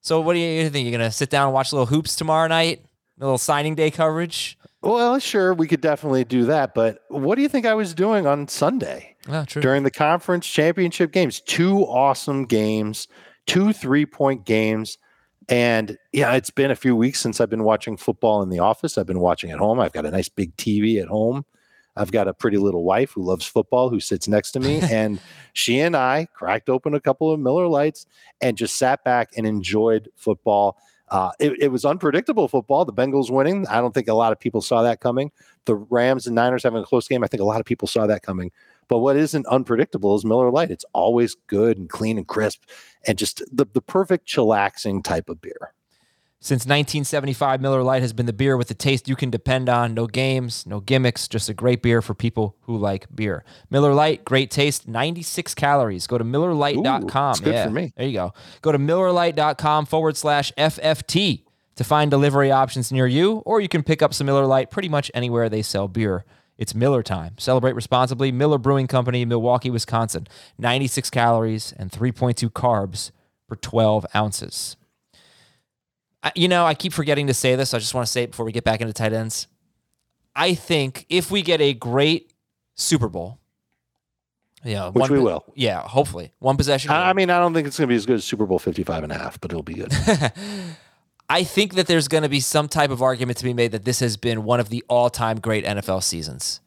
[0.00, 0.86] So, what do you think?
[0.86, 2.84] You're gonna sit down and watch a little hoops tomorrow night?
[3.20, 4.56] A little signing day coverage?
[4.80, 6.72] Well, sure, we could definitely do that.
[6.74, 11.12] But what do you think I was doing on Sunday oh, during the conference championship
[11.12, 11.40] games?
[11.40, 13.08] Two awesome games,
[13.46, 14.98] two three point games.
[15.48, 18.98] And yeah, it's been a few weeks since I've been watching football in the office.
[18.98, 19.80] I've been watching at home.
[19.80, 21.44] I've got a nice big TV at home.
[21.98, 24.80] I've got a pretty little wife who loves football who sits next to me.
[24.90, 25.20] and
[25.52, 28.06] she and I cracked open a couple of Miller Lites
[28.40, 30.78] and just sat back and enjoyed football.
[31.10, 32.84] Uh, it, it, was unpredictable football.
[32.84, 33.66] The Bengals winning.
[33.68, 35.32] I don't think a lot of people saw that coming.
[35.64, 37.24] The Rams and Niners having a close game.
[37.24, 38.52] I think a lot of people saw that coming.
[38.88, 40.70] But what isn't unpredictable is Miller Lite.
[40.70, 42.64] It's always good and clean and crisp
[43.06, 45.72] and just the, the perfect chillaxing type of beer.
[46.40, 49.92] Since 1975, Miller Lite has been the beer with the taste you can depend on.
[49.92, 53.44] No games, no gimmicks, just a great beer for people who like beer.
[53.70, 56.06] Miller Lite, great taste, 96 calories.
[56.06, 57.36] Go to MillerLite.com.
[57.38, 57.92] Ooh, good yeah, for me.
[57.96, 58.32] There you go.
[58.62, 61.42] Go to MillerLite.com forward slash FFT
[61.74, 64.88] to find delivery options near you, or you can pick up some Miller Lite pretty
[64.88, 66.24] much anywhere they sell beer.
[66.56, 67.34] It's Miller time.
[67.38, 68.30] Celebrate responsibly.
[68.30, 70.28] Miller Brewing Company, Milwaukee, Wisconsin.
[70.56, 73.10] 96 calories and 3.2 carbs
[73.48, 74.76] per 12 ounces
[76.34, 77.74] you know, I keep forgetting to say this.
[77.74, 79.46] I just want to say it before we get back into tight ends.
[80.34, 82.32] I think if we get a great
[82.74, 83.38] Super Bowl,
[84.64, 85.44] yeah, which we will.
[85.54, 86.32] Yeah, hopefully.
[86.40, 86.90] One possession.
[86.90, 88.58] I, I mean, I don't think it's going to be as good as Super Bowl
[88.58, 89.92] 55 and a half, but it'll be good.
[91.30, 93.84] I think that there's going to be some type of argument to be made that
[93.84, 96.60] this has been one of the all-time great NFL seasons.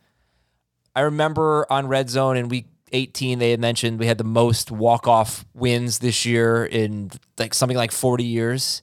[0.96, 4.70] I remember on Red Zone in week 18 they had mentioned we had the most
[4.70, 8.82] walk-off wins this year in like something like 40 years.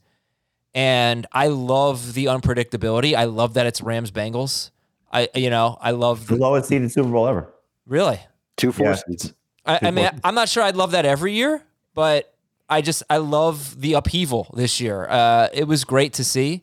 [0.74, 3.14] And I love the unpredictability.
[3.14, 4.70] I love that it's Rams Bengals.
[5.12, 7.52] I you know I love the, the lowest seeded Super Bowl ever.
[7.86, 8.20] Really,
[8.56, 8.94] two four yeah.
[8.94, 9.34] seeds.
[9.64, 11.62] I, I mean, I'm not sure I'd love that every year,
[11.94, 12.34] but
[12.68, 15.06] I just I love the upheaval this year.
[15.08, 16.62] Uh, it was great to see,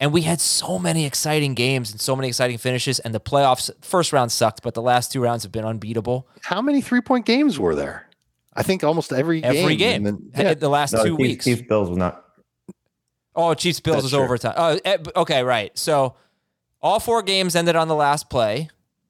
[0.00, 2.98] and we had so many exciting games and so many exciting finishes.
[2.98, 6.28] And the playoffs first round sucked, but the last two rounds have been unbeatable.
[6.42, 8.08] How many three point games were there?
[8.54, 10.04] I think almost every every game.
[10.04, 10.30] game.
[10.34, 10.54] Then, yeah.
[10.54, 11.44] The last no, two Chiefs, weeks.
[11.44, 12.24] Chiefs Bills was not
[13.38, 14.54] Oh, Chiefs Bills is overtime.
[14.56, 15.76] Oh, eh, okay, right.
[15.78, 16.16] So
[16.82, 18.68] all four games ended on the last play,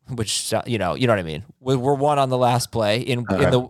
[0.09, 1.45] which you know, you know what I mean.
[1.61, 3.43] We were one on the last play in uh-huh.
[3.43, 3.69] in the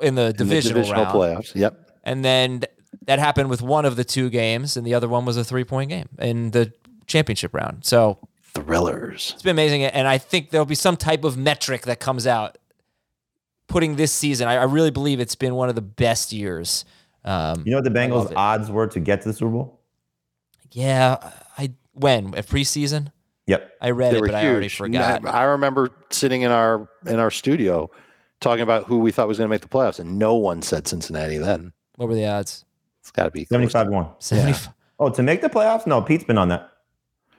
[0.00, 1.14] in the divisional, in the divisional round.
[1.14, 1.54] playoffs.
[1.56, 1.90] Yep.
[2.04, 2.62] And then
[3.06, 5.64] that happened with one of the two games, and the other one was a three
[5.64, 6.72] point game in the
[7.06, 7.84] championship round.
[7.84, 8.18] So
[8.54, 9.32] thrillers.
[9.34, 12.58] It's been amazing, and I think there'll be some type of metric that comes out
[13.66, 14.46] putting this season.
[14.46, 16.84] I, I really believe it's been one of the best years.
[17.24, 19.75] Um, you know what the Bengals' odds were to get to the Super Bowl?
[20.72, 23.12] Yeah, I when at preseason.
[23.46, 24.34] Yep, I read they it, but huge.
[24.34, 25.26] I already forgot.
[25.26, 27.90] I remember sitting in our in our studio
[28.40, 30.86] talking about who we thought was going to make the playoffs, and no one said
[30.86, 31.72] Cincinnati then.
[31.96, 32.64] What were the odds?
[33.00, 34.08] It's got to be seventy-five to one.
[34.18, 34.66] Seventy-five.
[34.66, 34.72] Yeah.
[34.98, 35.86] Oh, to make the playoffs?
[35.86, 36.72] No, Pete's been on that.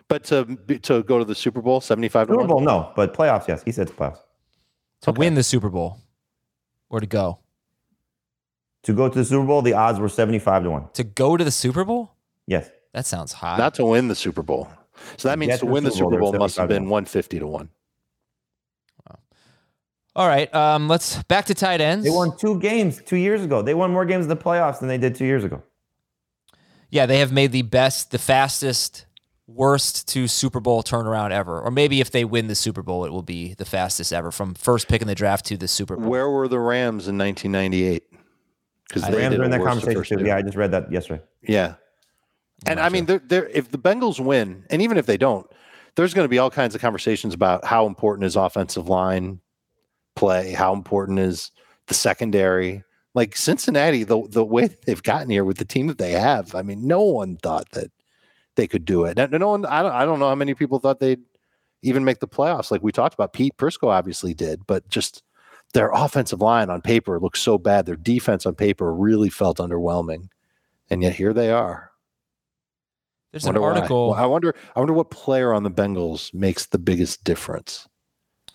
[0.08, 0.46] But to
[0.84, 2.28] to go to the Super Bowl, seventy-five.
[2.28, 3.64] Super Bowl, no, but playoffs, yes.
[3.64, 4.20] He said playoffs.
[5.02, 5.20] To okay.
[5.20, 5.98] win the Super Bowl,
[6.90, 7.40] or to go.
[8.84, 10.88] To go to the Super Bowl, the odds were seventy-five to one.
[10.94, 12.14] To go to the Super Bowl?
[12.46, 12.70] Yes.
[12.98, 13.60] That sounds high.
[13.60, 14.68] Not to win the Super Bowl.
[15.18, 17.70] So that means to win the Super Bowl, must have been 150 to 1.
[20.16, 22.04] All right, um, let's back to tight ends.
[22.04, 23.62] They won two games two years ago.
[23.62, 25.62] They won more games in the playoffs than they did two years ago.
[26.90, 29.06] Yeah, they have made the best, the fastest,
[29.46, 31.62] worst to Super Bowl turnaround ever.
[31.62, 34.56] Or maybe if they win the Super Bowl, it will be the fastest ever from
[34.56, 36.10] first pick in the draft to the Super Bowl.
[36.10, 38.06] Where were the Rams in 1998?
[38.88, 40.26] Because the Rams were in that conversation too.
[40.26, 41.22] Yeah, I just read that yesterday.
[41.44, 41.76] Yeah,
[42.66, 45.46] and I mean, they're, they're, if the Bengals win, and even if they don't,
[45.96, 49.42] there's going to be all kinds of conversations about how important is offensive line
[50.16, 51.52] play, how important is
[51.88, 52.84] the secondary.
[53.14, 56.62] Like Cincinnati, the the way they've gotten here with the team that they have, I
[56.62, 57.92] mean, no one thought that
[58.56, 59.18] they could do it.
[59.32, 61.22] No one, I don't, I don't know how many people thought they'd
[61.82, 62.70] even make the playoffs.
[62.70, 65.24] Like we talked about, Pete Prisco obviously did, but just
[65.74, 67.86] their offensive line on paper looks so bad.
[67.86, 70.30] Their defense on paper really felt underwhelming,
[70.90, 71.92] and yet here they are.
[73.32, 74.10] There's an article.
[74.10, 74.56] Well, I wonder.
[74.76, 77.88] I wonder what player on the Bengals makes the biggest difference.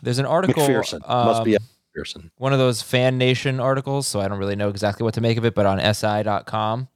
[0.02, 0.62] There's an article.
[0.62, 1.56] McPherson um, must be
[1.96, 2.30] McPherson.
[2.38, 4.06] One of those Fan Nation articles.
[4.06, 6.88] So I don't really know exactly what to make of it, but on SI.com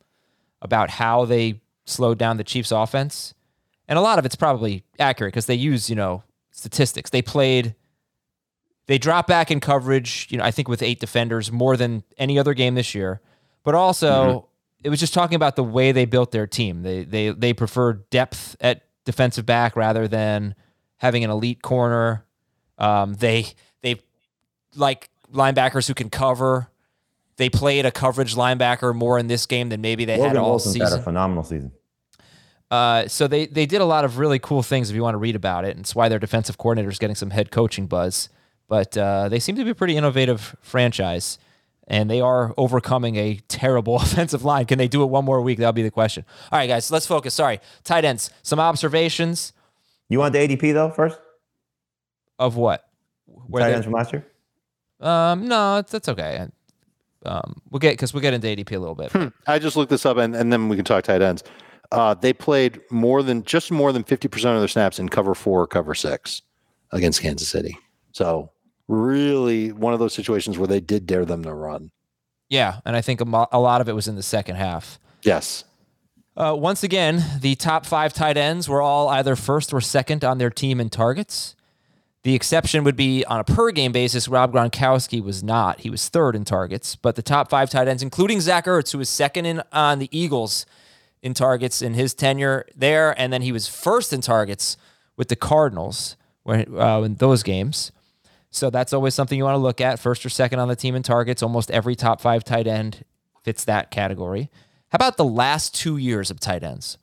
[0.62, 3.34] about how they slowed down the Chiefs' offense,
[3.86, 7.10] and a lot of it's probably accurate because they use you know statistics.
[7.10, 7.74] They played.
[8.86, 10.28] They drop back in coverage.
[10.30, 13.20] You know, I think with eight defenders more than any other game this year,
[13.64, 14.24] but also.
[14.24, 14.46] Mm-hmm
[14.84, 16.82] it was just talking about the way they built their team.
[16.82, 20.54] They they they prefer depth at defensive back rather than
[20.98, 22.24] having an elite corner.
[22.78, 23.46] Um, they
[23.82, 24.00] they
[24.74, 26.68] like linebackers who can cover.
[27.36, 30.74] They played a coverage linebacker more in this game than maybe they had all Wilson's
[30.74, 30.88] season.
[30.88, 31.72] Had a phenomenal season.
[32.70, 35.18] Uh, so they they did a lot of really cool things if you want to
[35.18, 35.70] read about it.
[35.70, 38.28] And it's why their defensive coordinator is getting some head coaching buzz.
[38.68, 41.38] But uh, they seem to be a pretty innovative franchise
[41.87, 44.66] and they are overcoming a terrible offensive line.
[44.66, 45.59] Can they do it one more week?
[45.59, 46.25] That'll be the question.
[46.51, 47.35] All right, guys, let's focus.
[47.35, 48.31] Sorry, tight ends.
[48.42, 49.53] Some observations.
[50.09, 51.18] You want the ADP though first?
[52.38, 52.87] Of what?
[53.27, 54.27] Where tight ends from last year?
[55.01, 56.46] Um, no, that's okay.
[57.25, 59.11] Um, we'll get because we'll get into ADP a little bit.
[59.12, 59.29] Hmm.
[59.46, 61.42] I just looked this up, and, and then we can talk tight ends.
[61.92, 65.35] Uh, they played more than just more than fifty percent of their snaps in cover
[65.35, 66.42] four, cover six
[66.92, 67.77] against Kansas City.
[68.12, 68.51] So
[68.88, 71.90] really one of those situations where they did dare them to run.
[72.49, 74.99] Yeah, and I think a, mo- a lot of it was in the second half.
[75.22, 75.64] Yes.
[76.37, 80.38] Uh, once again, the top five tight ends were all either first or second on
[80.38, 81.57] their team in targets.
[82.22, 84.29] The exception would be on a per game basis.
[84.29, 85.81] Rob Gronkowski was not.
[85.81, 88.99] He was third in targets, but the top five tight ends, including Zach Ertz, who
[88.99, 90.66] was second in on the Eagles
[91.22, 94.77] in targets in his tenure there, and then he was first in targets
[95.16, 97.92] with the Cardinals when, uh, in those games.
[98.56, 99.98] So that's always something you want to look at.
[99.98, 101.42] First or second on the team in targets.
[101.42, 103.04] Almost every top five tight end
[103.44, 104.50] fits that category.
[104.88, 106.96] How about the last two years of tight ends?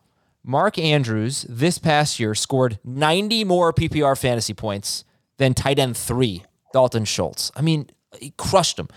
[0.44, 5.06] Mark Andrews this past year scored 90 more PPR fantasy points
[5.38, 7.52] than tight end three, Dalton Schultz.
[7.56, 7.90] I mean,
[8.20, 8.90] he crushed him.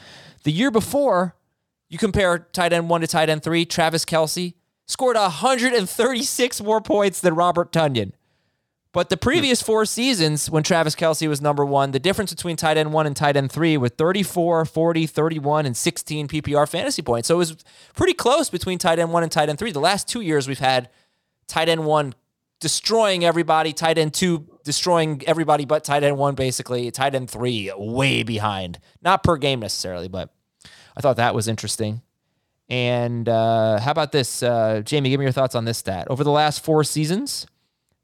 [0.44, 1.36] The year before,
[1.88, 4.54] you compare tight end one to tight end three, Travis Kelce
[4.86, 8.12] scored 136 more points than Robert Tonyan.
[8.96, 12.78] But the previous four seasons, when Travis Kelce was number one, the difference between tight
[12.78, 17.28] end one and tight end three was 34, 40, 31, and 16 PPR fantasy points.
[17.28, 17.56] So it was
[17.94, 19.70] pretty close between tight end one and tight end three.
[19.70, 20.88] The last two years, we've had
[21.46, 22.14] tight end one
[22.59, 26.90] destroying everybody, tight end two destroying everybody but tight end one, basically.
[26.90, 28.78] Tight end three way behind.
[29.02, 30.32] Not per game necessarily, but
[30.96, 32.00] I thought that was interesting.
[32.70, 34.42] And uh, how about this?
[34.42, 36.06] Uh, Jamey, give me your thoughts on this stat.
[36.09, 37.46] Over the last four seasons,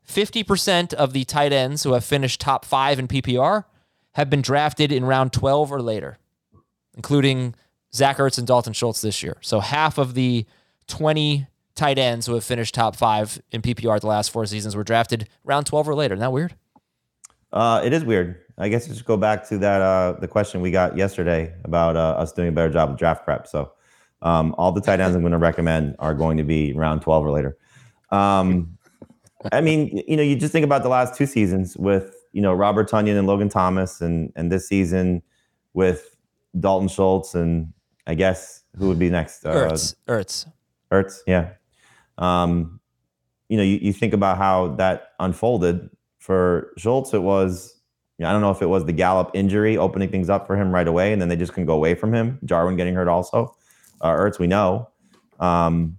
[0.08, 3.64] 50% of the tight ends who have finished top five in PPR
[4.12, 6.18] have been drafted in round 12 or later,
[6.94, 7.54] including
[7.94, 9.36] Zach Ertz and Dalton Schultz this year.
[9.40, 10.46] So half of the
[10.88, 14.84] 20 tight ends who have finished top five in PPR the last four seasons were
[14.84, 16.14] drafted round 12 or later.
[16.14, 16.54] Isn't that weird?
[17.52, 18.40] Uh, it is weird.
[18.58, 22.10] I guess just go back to that uh, the question we got yesterday about uh,
[22.18, 23.46] us doing a better job of draft prep.
[23.46, 23.72] So
[24.20, 27.26] um, all the tight ends I'm going to recommend are going to be round 12
[27.26, 27.56] or later.
[28.10, 28.78] Um,
[29.50, 32.52] I mean, you know, you just think about the last two seasons with, you know,
[32.52, 35.22] Robert Tonyan and Logan Thomas and and this season
[35.74, 36.16] with
[36.58, 37.72] Dalton Schultz and
[38.06, 39.44] I guess who would be next?
[39.44, 39.94] Uh, Ertz.
[40.08, 40.46] Ertz.
[40.90, 41.50] Ertz, yeah.
[42.18, 42.80] Um,
[43.48, 47.12] you know, you, you think about how that unfolded for Schultz.
[47.14, 47.80] It was,
[48.18, 50.56] you know, I don't know if it was the Gallup injury opening things up for
[50.56, 52.38] him right away, and then they just couldn't go away from him.
[52.44, 53.54] Jarwin getting hurt also.
[54.00, 54.88] Uh, Ertz, we know.
[55.40, 55.98] Um,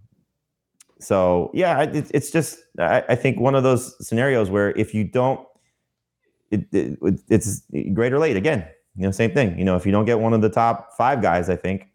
[1.04, 5.04] so yeah, it, it's just I, I, think one of those scenarios where if you
[5.04, 5.46] don't,
[6.52, 7.64] it, it, it's
[7.94, 8.68] great or late again.
[8.96, 9.58] You know, same thing.
[9.58, 11.90] You know, if you don't get one of the top five guys, I think,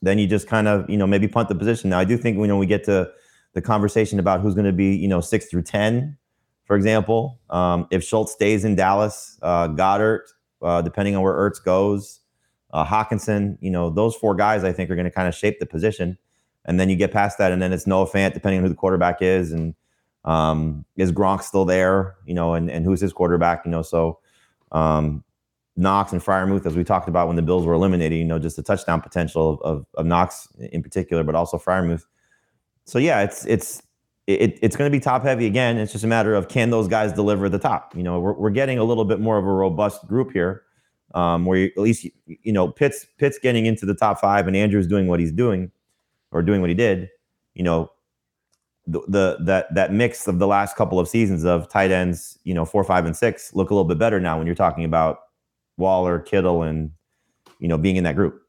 [0.00, 1.90] then you just kind of you know maybe punt the position.
[1.90, 3.10] Now I do think you know we get to
[3.54, 6.16] the conversation about who's going to be you know six through ten,
[6.64, 7.40] for example.
[7.50, 10.22] Um, if Schultz stays in Dallas, uh, Goedert
[10.62, 12.20] uh, depending on where Ertz goes.
[12.70, 15.58] Uh, Hockenson, you know, those four guys I think are going to kind of shape
[15.58, 16.18] the position.
[16.68, 18.76] And then you get past that, and then it's Noah Fant, depending on who the
[18.76, 19.74] quarterback is, and
[20.24, 23.82] um, is Gronk still there, you know, and, and who's his quarterback, you know.
[23.82, 24.20] So
[24.70, 25.24] um,
[25.76, 28.56] Knox and Freiermuth, as we talked about when the Bills were eliminated, you know, just
[28.56, 32.04] the touchdown potential of, of, of Knox in particular, but also Freiermuth.
[32.84, 33.82] So yeah, it's it's
[34.26, 35.78] it, it's going to be top heavy again.
[35.78, 37.96] It's just a matter of can those guys deliver at the top.
[37.96, 40.64] You know, we're, we're getting a little bit more of a robust group here,
[41.14, 44.54] um, where you, at least you know Pitts Pitts getting into the top five and
[44.54, 45.70] Andrews doing what he's doing,
[46.32, 47.08] or doing what he did.
[47.54, 47.90] You know,
[48.86, 52.54] the, the that that mix of the last couple of seasons of tight ends, you
[52.54, 55.20] know, four, five, and six look a little bit better now when you're talking about
[55.76, 56.90] Waller, Kittle, and
[57.58, 58.42] you know being in that group.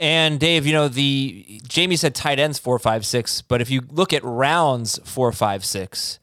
[0.00, 3.82] And Dave, you know, the Jamey said tight ends four, five, six, but if you
[3.90, 6.18] look at rounds four, five, six,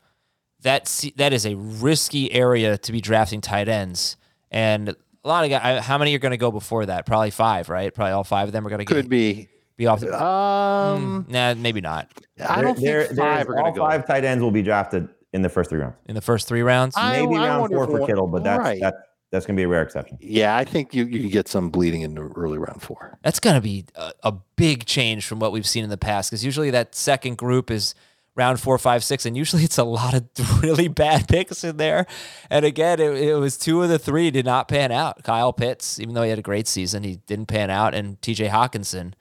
[0.61, 4.17] that's that is a risky area to be drafting tight ends.
[4.49, 7.05] And a lot of guys, how many are going to go before that?
[7.05, 7.93] Probably five, right?
[7.93, 10.01] Probably all five of them are going to could be be off.
[10.01, 12.11] The, um, mm, nah, maybe not.
[12.39, 13.81] I don't there, think there, five are all go.
[13.81, 15.95] five tight ends will be drafted in the first three rounds.
[16.07, 18.81] In the first three rounds, maybe I, round four for Kittle, but that's right.
[18.81, 18.95] that
[19.31, 20.17] that's going to be a rare exception.
[20.19, 23.17] Yeah, I think you you get some bleeding in the early round four.
[23.23, 26.31] That's going to be a, a, big change from what we've seen in the past
[26.31, 27.93] because usually that second group is
[28.37, 30.23] round four, five, six, and usually it's a lot of
[30.63, 32.05] really bad picks in there.
[32.49, 35.23] And again, it, it was two of the three did not pan out.
[35.23, 38.47] Kyle Pitts, even though he had a great season, he didn't pan out, and T.J.
[38.47, 39.13] Hockenson,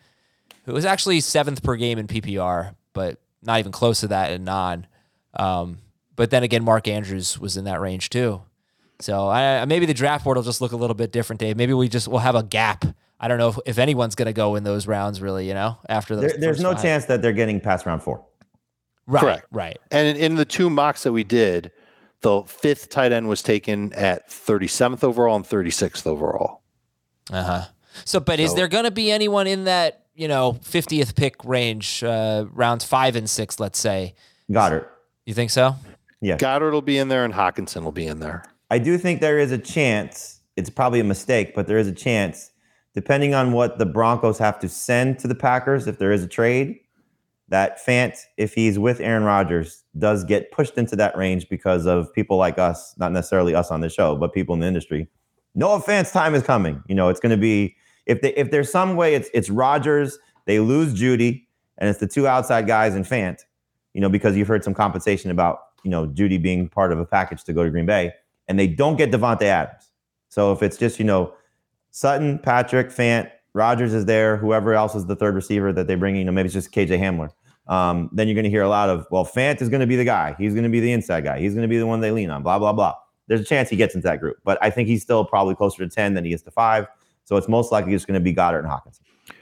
[0.66, 4.44] who was actually seventh per game in PPR, but not even close to that in
[4.44, 4.87] non.
[5.35, 5.79] Um,
[6.16, 8.42] but then again, Mark Andrews was in that range too.
[9.00, 11.57] So I, maybe the draft board will just look a little bit different, Dave.
[11.57, 12.85] Maybe we just will have a gap.
[13.20, 15.46] I don't know if, if anyone's going to go in those rounds, really.
[15.46, 16.33] You know, after those.
[16.33, 16.83] There, there's no five.
[16.83, 18.24] chance that they're getting past round four.
[19.07, 19.20] Right.
[19.20, 19.46] Correct.
[19.52, 19.79] Right.
[19.90, 21.70] And in, in the two mocks that we did,
[22.22, 26.62] the fifth tight end was taken at 37th overall and 36th overall.
[27.31, 27.64] Uh huh.
[28.05, 31.44] So, but so, is there going to be anyone in that you know 50th pick
[31.44, 34.14] range, uh, rounds five and six, let's say?
[34.50, 34.88] Goedert.
[35.26, 35.76] You think so?
[36.20, 36.37] Yeah.
[36.37, 38.44] Goedert will be in there, and Hockenson will be in there.
[38.70, 40.40] I do think there is a chance.
[40.57, 42.50] It's probably a mistake, but there is a chance,
[42.94, 46.29] depending on what the Broncos have to send to the Packers, if there is a
[46.29, 46.79] trade,
[47.48, 52.12] that Fant, if he's with Aaron Rodgers, does get pushed into that range because of
[52.12, 55.09] people like us, not necessarily us on the show, but people in the industry.
[55.55, 56.83] No offense, time is coming.
[56.88, 57.76] You know, it's going to be
[58.07, 61.47] if they, if there's some way it's it's Rodgers, they lose Jeudy,
[61.79, 63.40] and it's the two outside guys and Fant.
[63.95, 67.07] You know, because you've heard some compensation about you know Jeudy being part of a
[67.07, 68.12] package to go to Green Bay
[68.49, 69.90] and they don't get Davante Adams.
[70.29, 71.35] So if it's just, you know,
[71.90, 76.16] Sutton, Patrick, Fant, Rodgers is there, whoever else is the third receiver that they bring
[76.16, 77.31] you know, maybe it's just KJ Hamler.
[77.69, 79.97] Um, then you're going to hear a lot of, well, Fant is going to be
[79.97, 80.37] the guy.
[80.38, 81.40] He's going to be the inside guy.
[81.40, 82.95] He's going to be the one they lean on, blah, blah, blah.
[83.27, 85.79] There's a chance he gets into that group, but I think he's still probably closer
[85.79, 86.87] to 10 than he is to five.
[87.26, 89.00] So it's most likely just going to be Goedert and Hockenson.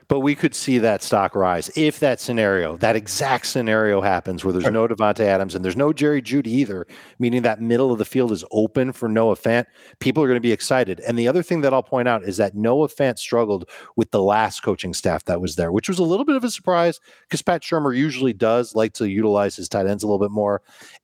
[0.09, 4.53] But we could see that stock rise if that scenario, that exact scenario happens where
[4.53, 6.87] there's no Davante Adams and there's no Jerry Jeudy either,
[7.19, 9.65] meaning that middle of the field is open for Noah Fant.
[10.01, 11.01] People are going to be excited.
[11.01, 14.23] And the other thing that I'll point out is that Noah Fant struggled with the
[14.23, 17.43] last coaching staff that was there, which was a little bit of a surprise because
[17.43, 20.61] Pat Shurmur usually does like to utilize his tight ends a little bit more.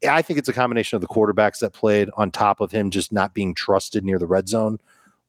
[0.08, 3.12] I think it's a combination of the quarterbacks that played on top of him just
[3.12, 4.78] not being trusted near the red zone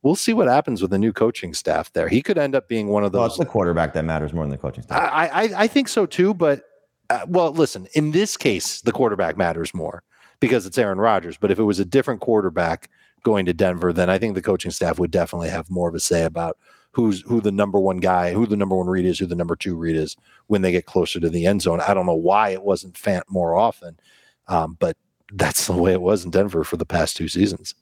[0.03, 2.07] we'll see what happens with the new coaching staff there.
[2.07, 3.19] He could end up being one of those.
[3.19, 5.09] Well, it's the quarterback that matters more than the coaching staff.
[5.11, 6.63] I I, I think so too, but
[7.09, 10.03] uh, well, listen, in this case, the quarterback matters more
[10.39, 11.37] because it's Aaron Rodgers.
[11.37, 12.89] But if it was a different quarterback
[13.23, 15.99] going to Denver, then I think the coaching staff would definitely have more of a
[15.99, 16.57] say about
[16.91, 19.55] who's who the number one guy, who the number one read is, who the number
[19.55, 20.15] two read is
[20.47, 21.81] when they get closer to the end zone.
[21.81, 23.99] I don't know why it wasn't Fant more often,
[24.47, 24.97] um, but
[25.33, 27.75] that's the way it was in Denver for the past two seasons.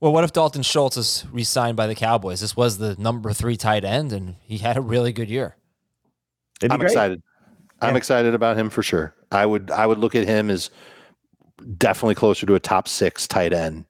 [0.00, 2.40] Well, what if Dalton Schultz is re-signed by the Cowboys?
[2.40, 5.56] This was the number three tight end, and he had a really good year.
[6.62, 6.90] I'm great.
[6.90, 7.22] excited.
[7.82, 7.88] Yeah.
[7.88, 9.14] I'm excited about him for sure.
[9.30, 10.70] I would I would look at him as
[11.78, 13.84] definitely closer to a top six tight end,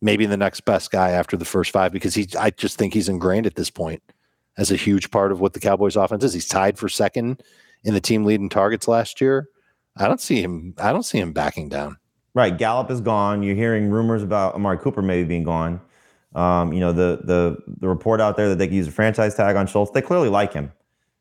[0.00, 3.08] maybe the next best guy after the first five because he I just think he's
[3.08, 4.02] ingrained at this point
[4.56, 6.34] as a huge part of what the Cowboys offense is.
[6.34, 7.42] He's tied for second
[7.82, 9.48] in the team leading targets last year.
[9.96, 10.74] I don't see him.
[10.78, 11.96] I don't see him backing down.
[12.34, 13.44] Right, Gallup is gone.
[13.44, 15.80] You're hearing rumors about Amari Cooper maybe being gone.
[16.34, 19.36] Um, you know, the the the report out there that they could use a franchise
[19.36, 19.92] tag on Schultz.
[19.92, 20.72] They clearly like him,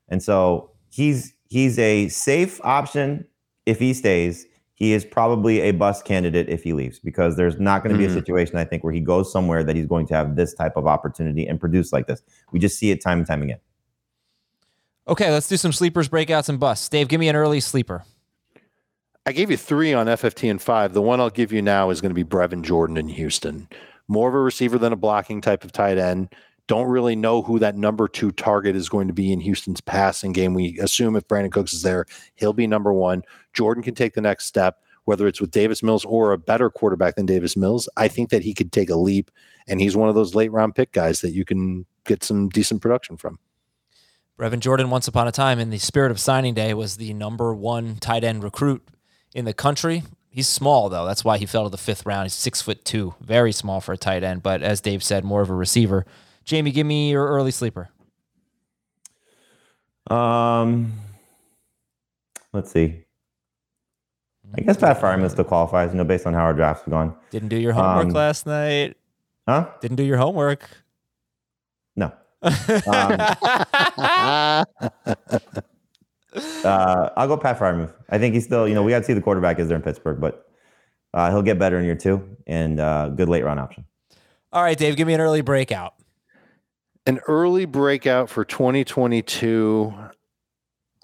[0.10, 3.26] and so he's he's a safe option
[3.68, 4.48] if he stays.
[4.76, 8.06] He is probably a bust candidate if he leaves because there's not going to be
[8.06, 8.18] mm-hmm.
[8.18, 10.76] a situation I think where he goes somewhere that he's going to have this type
[10.76, 12.24] of opportunity and produce like this.
[12.52, 13.60] We just see it time and time again.
[15.08, 16.90] Okay, let's do some sleepers, breakouts, and busts.
[16.90, 18.04] Dave, give me an early sleeper.
[19.26, 20.94] I gave you three on FFT and five.
[20.94, 23.70] The one I'll give you now is going to be Brevin Jordan in Houston.
[24.10, 26.28] more of a receiver than a blocking type of tight end.
[26.68, 30.34] Don't really know who that number two target is going to be in Houston's passing
[30.34, 30.54] game.
[30.54, 32.06] We assume if Brandin Cooks is there,
[32.36, 33.24] he'll be number one.
[33.54, 37.16] Jordan can take the next step, whether it's with Davis Mills or a better quarterback
[37.16, 37.88] than Davis Mills.
[37.96, 39.32] I think that he could take a leap,
[39.68, 42.82] and he's one of those late round pick guys that you can get some decent
[42.82, 43.40] production from.
[44.38, 47.54] Brevin Jordan, once upon a time, in the spirit of signing day, was the number
[47.54, 48.86] one tight end recruit
[49.34, 50.04] in the country.
[50.30, 51.06] He's small though.
[51.06, 52.26] That's why he fell to the fifth round.
[52.26, 54.42] He's six foot two, very small for a tight end.
[54.44, 56.06] But as Dave said, more of a receiver.
[56.46, 57.90] Jamey, give me your early sleeper.
[60.10, 60.94] Um,
[62.52, 63.04] let's see.
[64.58, 67.16] I guess Pat Freiermuth still qualifies, you know, based on how our drafts have gone.
[67.32, 68.98] Didn't do your homework Um, last night.
[69.48, 69.70] Huh?
[69.82, 70.70] Didn't do your homework.
[71.96, 72.12] No.
[72.88, 74.66] Um,
[76.36, 77.94] uh, I'll go Pat Freiermuth.
[78.10, 79.84] I think he's still, you know, we got to see the quarterback is there in
[79.84, 80.48] Pittsburgh, but
[81.14, 83.86] uh, he'll get better in year two and uh, good late round option.
[84.52, 85.94] All right, Dave, give me an early breakout.
[87.06, 89.94] An early breakout for 2022.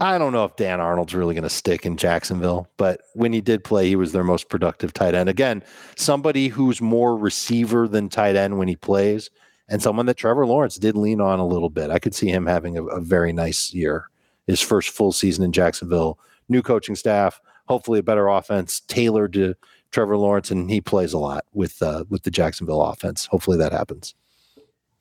[0.01, 3.41] I don't know if Dan Arnold's really going to stick in Jacksonville, but when he
[3.41, 5.27] did play, he was their most productive tight end.
[5.27, 5.61] Again,
[5.97, 9.29] somebody who's more receiver than tight end when he plays,
[9.67, 11.89] and someone that Trevor Lawrence did lean on a little bit.
[11.89, 14.09] I could see him having a, a very nice year,
[14.49, 16.19] his first full season in Jacksonville.
[16.49, 19.53] New coaching staff, hopefully a better offense tailored to
[19.91, 23.27] Trevor Lawrence, and he plays a lot with uh, with the Jacksonville offense.
[23.27, 24.15] Hopefully that happens.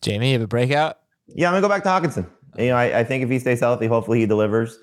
[0.03, 0.99] Jamey, you have a breakout?
[1.29, 2.29] Yeah, I'm gonna go back to Hockenson.
[2.59, 4.79] You know, I, I think if he stays healthy, hopefully he delivers.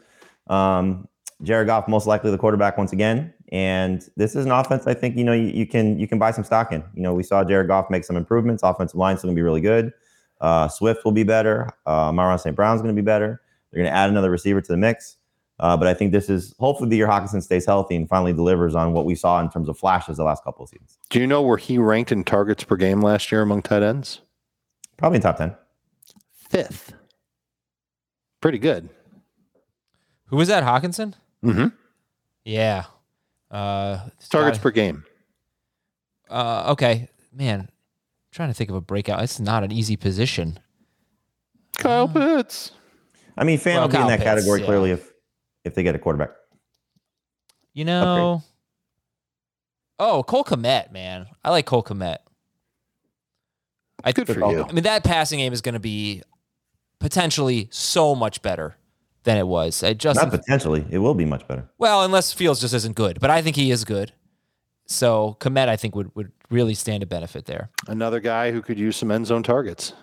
[0.47, 1.07] Um,
[1.43, 5.15] Jared Goff most likely the quarterback once again, and this is an offense I think
[5.15, 6.83] you know you, you can you can buy some stock in.
[6.95, 8.63] You know, we saw Jared Goff make some improvements.
[8.63, 9.93] Offensive line's still gonna be really good.
[10.41, 11.69] Uh, Swift will be better.
[11.85, 12.55] Uh, Amon-Ra St.
[12.55, 13.41] Brown's gonna be better.
[13.71, 15.17] They're gonna add another receiver to the mix.
[15.59, 18.75] Uh, but I think this is hopefully the year Hockenson stays healthy and finally delivers
[18.75, 20.97] on what we saw in terms of flashes the last couple of seasons.
[21.09, 24.19] Do you know where he ranked in targets per game last year among tight ends?
[24.97, 25.55] Probably in top ten.
[26.49, 26.93] Fifth.
[28.41, 28.89] Pretty good.
[30.25, 30.63] Who was that?
[30.63, 31.13] Hockenson?
[31.43, 31.67] Mm-hmm.
[32.43, 32.85] Yeah.
[33.49, 33.99] Uh,
[34.29, 35.05] Targets Scott- per game.
[36.29, 37.61] Uh, okay, man.
[37.61, 37.67] I'm
[38.31, 39.23] trying to think of a breakout.
[39.23, 40.59] It's not an easy position.
[41.77, 42.71] Kyle Pitts.
[43.37, 44.65] I mean, Fan Well, will be in that Pitts, category yeah.
[44.65, 45.11] clearly if
[45.63, 46.31] if they get a quarterback.
[47.73, 48.43] You know.
[49.99, 51.27] Oh, Cole Kmet, man.
[51.43, 52.17] I like Cole Kmet.
[54.03, 54.63] I Good for you.
[54.63, 56.21] I mean, that passing game is going to be
[56.99, 58.75] potentially so much better
[59.23, 59.83] than it was.
[59.83, 61.69] I just Not potentially, it will be much better.
[61.77, 64.13] well, unless Fields just isn't good, but I think he is good.
[64.85, 67.69] So Kmet, I think would would really stand to benefit there.
[67.87, 69.93] Another guy who could use some end zone targets.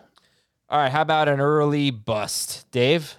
[0.69, 3.17] All right, how about an early bust, Dave?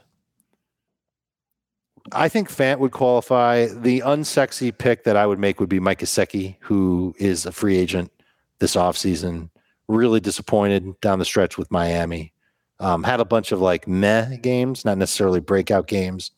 [2.11, 3.67] I think Fant would qualify.
[3.67, 7.77] The unsexy pick that I would make would be Mike Gesicki, who is a free
[7.77, 8.11] agent
[8.59, 9.49] this offseason.
[9.87, 12.33] Really disappointed down the stretch with Miami.
[12.79, 16.31] Um, had a bunch of like meh games, not necessarily breakout games.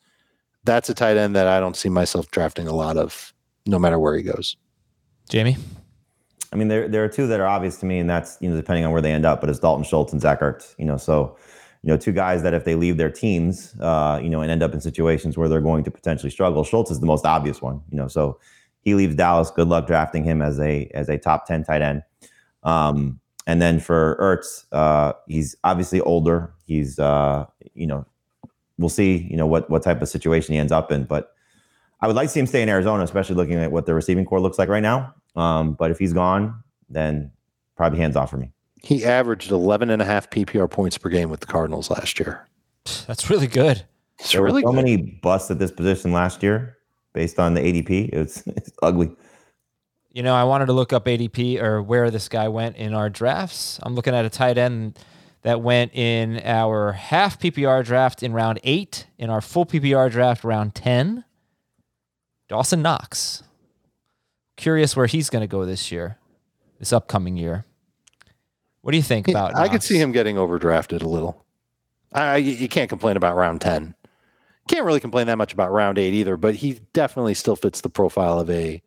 [0.64, 3.34] That's a tight end that I don't see myself drafting a lot of,
[3.66, 4.58] no matter where he goes.
[5.30, 5.58] Jamey?
[6.52, 8.56] I mean, there there are two that are obvious to me, and that's you know
[8.56, 10.76] depending on where they end up, but it's Dalton Schultz and Zach Ertz.
[10.78, 11.38] You know, so
[11.86, 14.64] you know two guys that if they leave their teams, uh, you know, and end
[14.64, 16.64] up in situations where they're going to potentially struggle.
[16.64, 17.80] Schultz is the most obvious one.
[17.92, 18.40] You know, so
[18.82, 19.52] he leaves Dallas.
[19.52, 22.02] Good luck drafting him as a as a top ten tight end.
[22.64, 26.52] Um, and then for Ertz, uh, he's obviously older.
[26.66, 28.08] He's uh, you know,
[28.80, 29.18] we'll see.
[29.30, 31.36] You know what what type of situation he ends up in, but
[32.02, 34.26] I would like to see him stay in Arizona, especially looking at what the receiving
[34.26, 35.14] corps looks like right now.
[35.36, 37.32] Um, but if he's gone, then
[37.78, 38.55] probably hands off for me.
[38.86, 42.48] He averaged 11 and a half PPR points per game with the Cardinals last year.
[43.08, 43.84] That's really good.
[44.20, 44.86] It's There really were so good.
[44.86, 46.78] many busts at this position last year
[47.14, 48.10] based on the ADP.
[48.14, 49.10] It's, it's ugly.
[50.12, 53.10] You know, I wanted to look up ADP or where this guy went in our
[53.10, 53.80] drafts.
[53.82, 55.00] I'm looking at a tight end
[55.42, 60.44] that went in our half PPR draft in round eight, in our full PPR draft
[60.44, 61.26] round 10.
[62.48, 63.42] Dawson Knox.
[64.58, 66.18] Curious where he's going to go this year,
[66.80, 67.66] this upcoming year.
[68.86, 71.44] What do you think Yeah, about I could see him getting overdrafted a little.
[72.14, 73.96] I, you you can't complain about round 10.
[74.68, 77.90] Can't really complain that much about round eight either, but he definitely still fits the
[77.90, 78.84] profile of a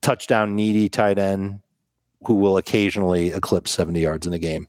[0.00, 1.60] touchdown needy tight end
[2.26, 4.66] who will occasionally eclipse 70 yards in a game.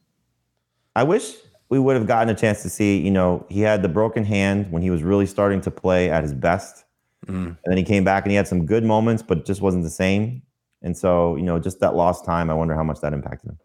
[0.96, 1.34] I wish
[1.70, 4.72] we would have gotten a chance to see, you know, he had the broken hand
[4.72, 6.86] when he was really starting to play at his best.
[7.26, 7.48] Mm.
[7.48, 9.84] And then he came back and he had some good moments, but it just wasn't
[9.84, 10.44] the same.
[10.84, 13.58] And so, you know, just that lost time, I wonder how much that impacted him.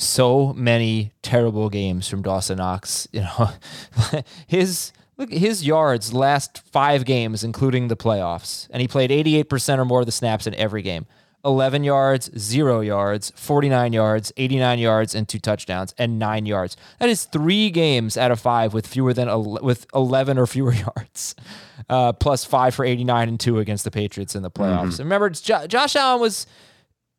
[0.00, 3.06] So many terrible games from Dawson Knox.
[3.12, 3.50] You know,
[4.46, 9.84] his look his yards last five games, including the playoffs, and he played 88% or
[9.84, 11.06] more of the snaps in every game.
[11.42, 16.76] 11 yards, 0 yards, 49 yards, 89 yards and two touchdowns and 9 yards.
[16.98, 19.28] That is 3 games out of 5 with fewer than
[19.62, 21.34] with 11 or fewer yards.
[21.88, 24.92] Uh, plus 5 for 89 and 2 against the Patriots in the playoffs.
[24.94, 25.02] Mm-hmm.
[25.04, 26.46] Remember jo- Josh Allen was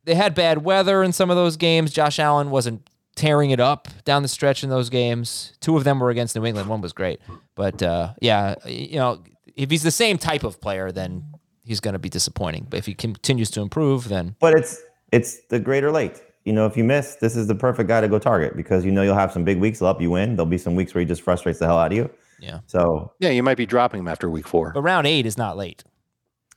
[0.04, 1.92] they had bad weather in some of those games.
[1.92, 5.52] Josh Allen wasn't tearing it up down the stretch in those games.
[5.60, 6.68] Two of them were against New England.
[6.68, 7.20] One was great.
[7.54, 9.22] But uh, yeah, you know,
[9.56, 11.24] if he's the same type of player, then
[11.64, 12.66] he's going to be disappointing.
[12.68, 14.36] But if he continues to improve, then.
[14.40, 14.80] But it's
[15.12, 16.22] it's the greater late.
[16.44, 18.90] You know, if you miss, this is the perfect guy to go target because you
[18.90, 19.80] know you'll have some big weeks.
[19.80, 20.36] Up, you win.
[20.36, 22.10] There'll be some weeks where he just frustrates the hell out of you.
[22.40, 22.60] Yeah.
[22.66, 24.72] So yeah, you might be dropping him after week four.
[24.72, 25.84] But round eight is not late.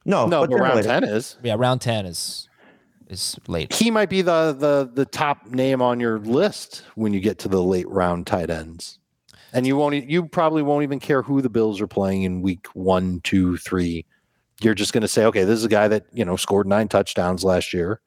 [0.06, 1.38] No, no, but, but round ten is.
[1.43, 2.48] Yeah, round ten is
[3.10, 3.74] is late.
[3.74, 7.47] He might be the the the top name on your list when you get to
[7.47, 8.99] the late round tight ends.
[9.53, 12.68] And you won't you probably won't even care who the Bills are playing in week
[12.74, 14.06] one, two, three.
[14.62, 17.43] You're just gonna say, okay, this is a guy that, you know, scored nine touchdowns
[17.43, 18.01] last year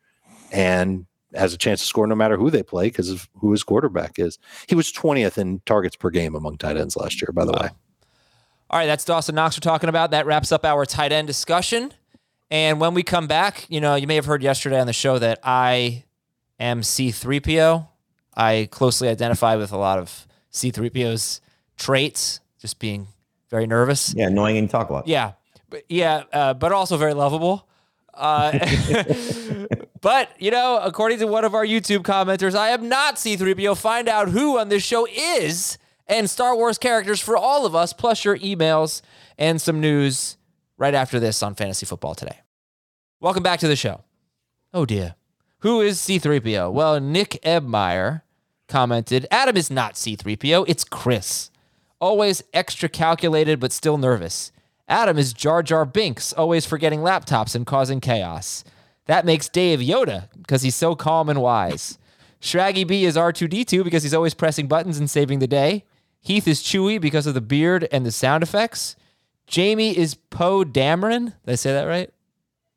[0.53, 3.63] and has a chance to score no matter who they play because of who his
[3.63, 4.39] quarterback is.
[4.67, 7.63] He was 20th in targets per game among tight ends last year, by the wow.
[7.63, 7.69] way.
[8.71, 10.11] All right, that's Dawson Knox we're talking about.
[10.11, 11.93] That wraps up our tight end discussion.
[12.51, 15.19] And when we come back, you know, you may have heard yesterday on the show
[15.19, 16.05] that I
[16.59, 17.87] am C3PO.
[18.35, 21.41] I closely identify with a lot of C3PO's
[21.77, 23.09] traits, just being
[23.51, 24.15] very nervous.
[24.15, 25.09] Yeah, annoying and talk a lot.
[25.09, 25.33] Yeah.
[25.69, 27.69] But yeah, uh, but also very lovable.
[28.15, 28.53] Uh,
[30.01, 33.77] but, you know, according to one of our YouTube commenters, I am not C3PO.
[33.77, 35.77] Find out who on this show is
[36.07, 39.03] and Star Wars characters for all of us, plus your emails
[39.37, 40.38] and some news
[40.79, 42.39] right after this on Fantasy Football Today.
[43.21, 44.03] Welcome back to the show.
[44.73, 45.17] Oh dear.
[45.61, 46.73] Who is C3PO?
[46.73, 48.23] Well, Nick Ebmeyer
[48.69, 51.51] commented Adam is not C3PO, it's Chris.
[52.01, 54.53] Always extra calculated, but still nervous.
[54.89, 58.63] Adam is Jar Jar Binks, always forgetting laptops and causing chaos.
[59.07, 61.99] That makes Dave Yoda because he's so calm and wise.
[62.41, 65.85] Shraggy B is R2D2 because he's always pressing buttons and saving the day.
[66.21, 68.95] Heath is Chewie because of the beard and the sound effects.
[69.49, 71.33] Jamey is Poe Dameron.
[71.45, 72.13] Did I say that right?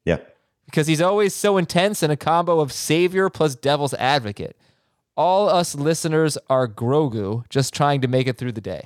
[0.05, 0.17] Yeah.
[0.65, 4.55] Because he's always so intense and a combo of savior plus devil's advocate.
[5.17, 8.81] All us listeners are Grogu, just trying to make it through the day.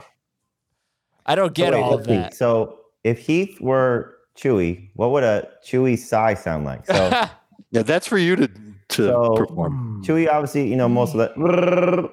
[1.26, 2.34] I don't get oh, wait, all of that.
[2.34, 6.86] So if Heath were Chewie, what would a Chewie sigh sound like?
[6.88, 6.94] So
[7.72, 10.04] yeah, that's for you to to so, perform.
[10.06, 12.12] Chewie, obviously, you know most of that,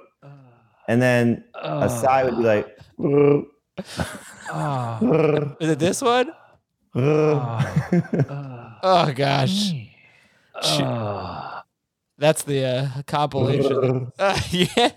[0.89, 2.79] and then a sigh would be like.
[4.51, 5.57] Oh.
[5.61, 6.31] Is it this one?
[6.95, 8.79] oh.
[8.83, 9.73] oh gosh.
[10.63, 11.61] Oh.
[12.19, 14.13] That's the uh, compilation.
[14.19, 14.91] uh, yeah.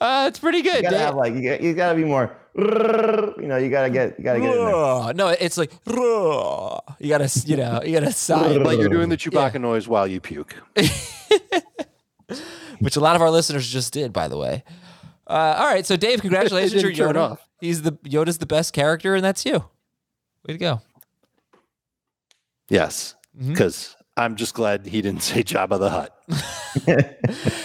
[0.00, 0.76] Uh, it's pretty good.
[0.76, 2.36] You gotta have like you, got, you gotta be more.
[2.56, 4.56] You know, you gotta get you gotta get.
[4.56, 8.56] In no, it's like you gotta you know you gotta sigh.
[8.56, 9.60] Like you're doing the Chewbacca yeah.
[9.60, 10.54] noise while you puke.
[12.78, 14.64] Which a lot of our listeners just did, by the way.
[15.26, 17.32] Uh, all right, so Dave, congratulations, you're Yoda.
[17.32, 17.48] Off.
[17.60, 19.64] He's the Yoda's the best character, and that's you.
[20.46, 20.82] Way to go!
[22.68, 24.20] Yes, because mm-hmm.
[24.22, 26.12] I'm just glad he didn't say Jabba the Hutt.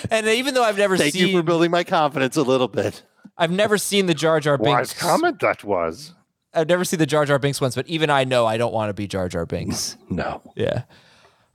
[0.12, 3.03] and even though I've never thank seen, you for building my confidence a little bit.
[3.38, 4.70] I've never seen the Jar Jar Binks.
[4.72, 6.14] Wise comment that was.
[6.53, 8.89] I've never seen the Jar Jar Binks ones, but even I know I don't want
[8.89, 9.97] to be Jar Jar Binks.
[10.09, 10.41] No.
[10.55, 10.84] Yeah.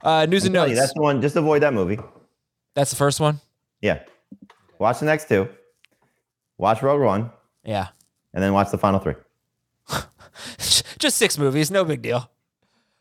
[0.01, 0.71] Uh, news and notes.
[0.71, 1.21] You, that's the one.
[1.21, 1.99] Just avoid that movie.
[2.73, 3.39] That's the first one.
[3.81, 3.99] Yeah.
[4.79, 5.47] Watch the next two.
[6.57, 7.31] Watch Rogue One.
[7.63, 7.87] Yeah.
[8.33, 9.15] And then watch the final three.
[10.99, 12.29] Just six movies, no big deal.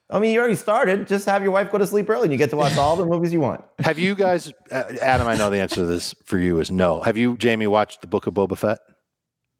[0.08, 1.08] I mean, you already started.
[1.08, 3.04] Just have your wife go to sleep early and you get to watch all the
[3.12, 3.64] movies you want.
[3.80, 7.00] Have you guys, uh, Adam, I know the answer to this for you is no.
[7.02, 8.78] Have you, Jamey, watched the Book of Boba Fett?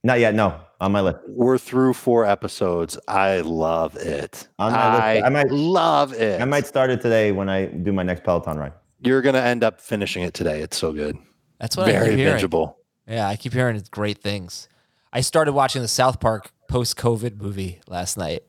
[0.05, 0.36] Not yet.
[0.36, 1.18] No, on my list.
[1.26, 2.97] We're through four episodes.
[3.09, 4.47] I love it.
[4.61, 5.26] On my I, list.
[5.26, 6.40] I might love it.
[6.40, 8.72] I might start it today when I do my next Peloton ride.
[9.01, 10.61] You're going to end up finishing it today.
[10.61, 11.18] It's so good.
[11.59, 12.74] That's what Very I keep bingeable.
[13.07, 14.68] Yeah, I keep hearing great things.
[15.12, 18.42] I started watching the South Park post COVID movie last night,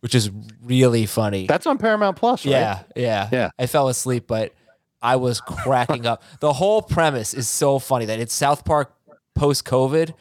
[0.00, 0.30] which is
[0.62, 1.46] really funny.
[1.46, 2.52] That's on Paramount Plus, right?
[2.52, 3.28] Yeah, yeah.
[3.30, 3.50] Yeah.
[3.58, 4.52] I fell asleep, but
[5.00, 6.22] I was cracking up.
[6.40, 8.92] The whole premise is so funny that it's South Park
[9.34, 10.14] post COVID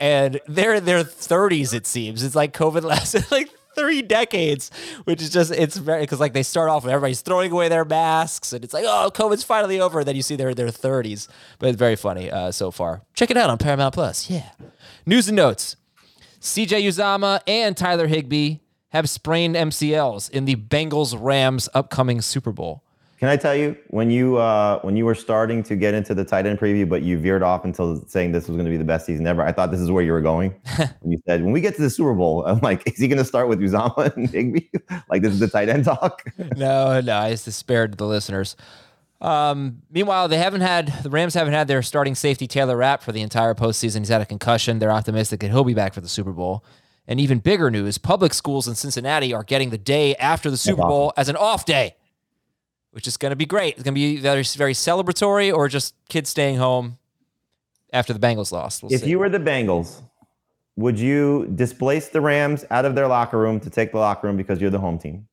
[0.00, 2.22] and they're in their 30s, it seems.
[2.22, 4.70] It's like COVID lasted like three decades,
[5.04, 7.84] which is just it's very because like they start off with everybody's throwing away their
[7.84, 10.00] masks and it's like oh COVID's finally over.
[10.00, 13.02] And then you see they're in their thirties, but it's very funny uh, so far.
[13.14, 14.30] Check it out on Paramount Plus.
[14.30, 14.50] Yeah.
[15.06, 15.76] News and notes:
[16.40, 16.82] C.J.
[16.82, 18.58] Uzomah and Tyler Higbee
[18.90, 22.84] have sprained MCLs in the Bengals Rams upcoming Super Bowl.
[23.22, 26.24] Can I tell you when you uh, when you were starting to get into the
[26.24, 28.82] tight end preview, but you veered off until saying this was going to be the
[28.82, 29.42] best season ever?
[29.42, 30.52] I thought this is where you were going.
[31.06, 33.24] you said when we get to the Super Bowl, I'm like, is he going to
[33.24, 34.66] start with Uzomah and Higbee?
[35.08, 36.24] like this is the tight end talk?
[36.56, 38.56] no, no, I just spared the listeners.
[39.20, 43.12] Um, meanwhile, they haven't had the Rams haven't had their starting safety Taylor Rapp for
[43.12, 44.00] the entire postseason.
[44.00, 44.80] He's had a concussion.
[44.80, 46.64] They're optimistic that he'll be back for the Super Bowl.
[47.06, 50.82] And even bigger news: public schools in Cincinnati are getting the day after the Super
[50.82, 51.94] Bowl as an off day
[52.92, 53.74] which is going to be great.
[53.74, 56.98] It's going to be very, very celebratory or just kids staying home
[57.92, 58.82] after the Bengals lost.
[58.82, 59.10] We'll if see.
[59.10, 60.02] you were the Bengals,
[60.76, 64.36] would you displace the Rams out of their locker room to take the locker room
[64.36, 65.26] because you're the home team?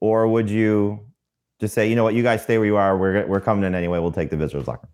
[0.00, 1.00] Or would you
[1.60, 2.98] just say, you know what, you guys stay where you are.
[2.98, 4.00] We're, we're coming in anyway.
[4.00, 4.92] We'll take the visitors' locker room.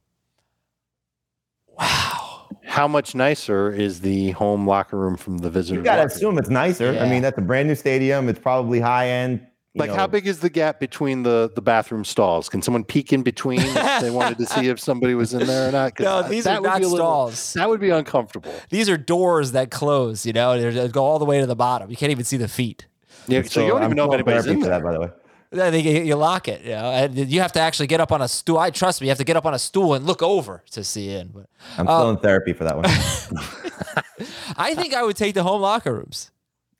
[1.78, 2.48] Wow.
[2.64, 5.78] How much nicer is the home locker room from the visitors?
[5.78, 6.92] You got to assume it's nicer.
[6.92, 7.04] Yeah.
[7.04, 8.28] I mean, that's a brand new stadium.
[8.28, 9.46] It's probably high end
[9.78, 12.48] like know, how big is the gap between the the bathroom stalls?
[12.48, 15.68] Can someone peek in between if they wanted to see if somebody was in there
[15.68, 15.98] or not?
[15.98, 16.92] No, these are not stalls.
[16.92, 18.54] Little, that would be uncomfortable.
[18.70, 20.26] These are doors that close.
[20.26, 21.90] You know, they go all the way to the bottom.
[21.90, 22.86] You can't even see the feet.
[23.26, 24.70] Yeah, so, so you don't even know if anybody's in there.
[24.70, 25.10] That, by the way.
[25.50, 28.20] I think you lock it, you know, and you have to actually get up on
[28.20, 28.58] a stool.
[28.58, 30.84] I trust me, you have to get up on a stool and look over to
[30.84, 31.28] see in.
[31.28, 31.46] But
[31.78, 32.84] I'm still um, in therapy for that one.
[34.58, 36.30] I think I would take the home locker rooms.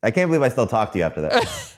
[0.03, 1.74] I can't believe I still talk to you after that.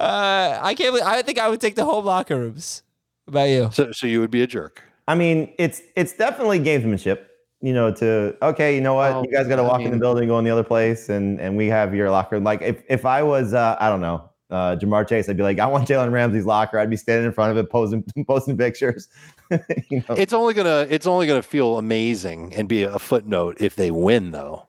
[0.00, 0.92] Uh, I can't.
[0.92, 2.82] Believe, I think I would take the home locker rooms.
[3.24, 3.70] What about you?
[3.72, 4.82] So, so you would be a jerk.
[5.08, 7.26] I mean, it's it's definitely gamesmanship.
[7.62, 9.88] You know, to okay, you know what, oh, you guys got to walk I mean,
[9.88, 12.40] in the building, go in the other place, and and we have your locker.
[12.40, 15.58] Like if if I was, uh, I don't know, uh, Ja'Marr Chase, I'd be like,
[15.58, 16.78] I want Jalen Ramsey's locker.
[16.78, 19.08] I'd be standing in front of it, posing posting pictures.
[19.90, 20.14] you know?
[20.16, 24.30] It's only gonna it's only gonna feel amazing and be a footnote if they win,
[24.30, 24.66] though.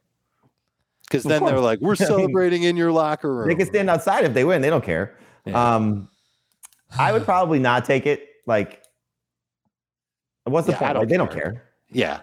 [1.12, 3.48] Because then they're like, we're celebrating in your locker room.
[3.48, 4.62] They can stand outside if they win.
[4.62, 5.18] They don't care.
[5.46, 5.76] Yeah.
[5.76, 6.10] Um,
[6.98, 8.28] I would probably not take it.
[8.48, 8.82] Like,
[10.46, 10.94] what's the yeah, point?
[10.94, 11.64] Don't like, they don't care.
[11.90, 12.22] Yeah.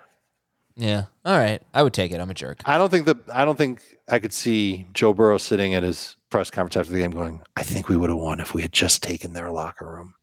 [0.77, 1.05] Yeah.
[1.25, 1.61] All right.
[1.75, 2.21] I would take it.
[2.21, 2.63] I'm a jerk.
[2.65, 6.17] I don't think that I don't think I could see Joe Burrow sitting at his
[6.31, 8.73] press conference after the game going, I think we would have won if we had
[8.73, 10.15] just taken their locker room.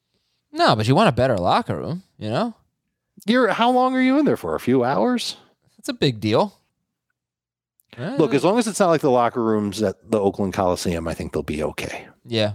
[0.52, 2.56] No, but you want a better locker room, you know?
[3.26, 4.56] You're how long are you in there for?
[4.56, 5.38] A few hours?
[5.78, 6.58] It's a big deal.
[7.98, 11.14] Look, as long as it's not like the locker rooms at the Oakland Coliseum, I
[11.14, 12.08] think they'll be okay.
[12.26, 12.54] Yeah.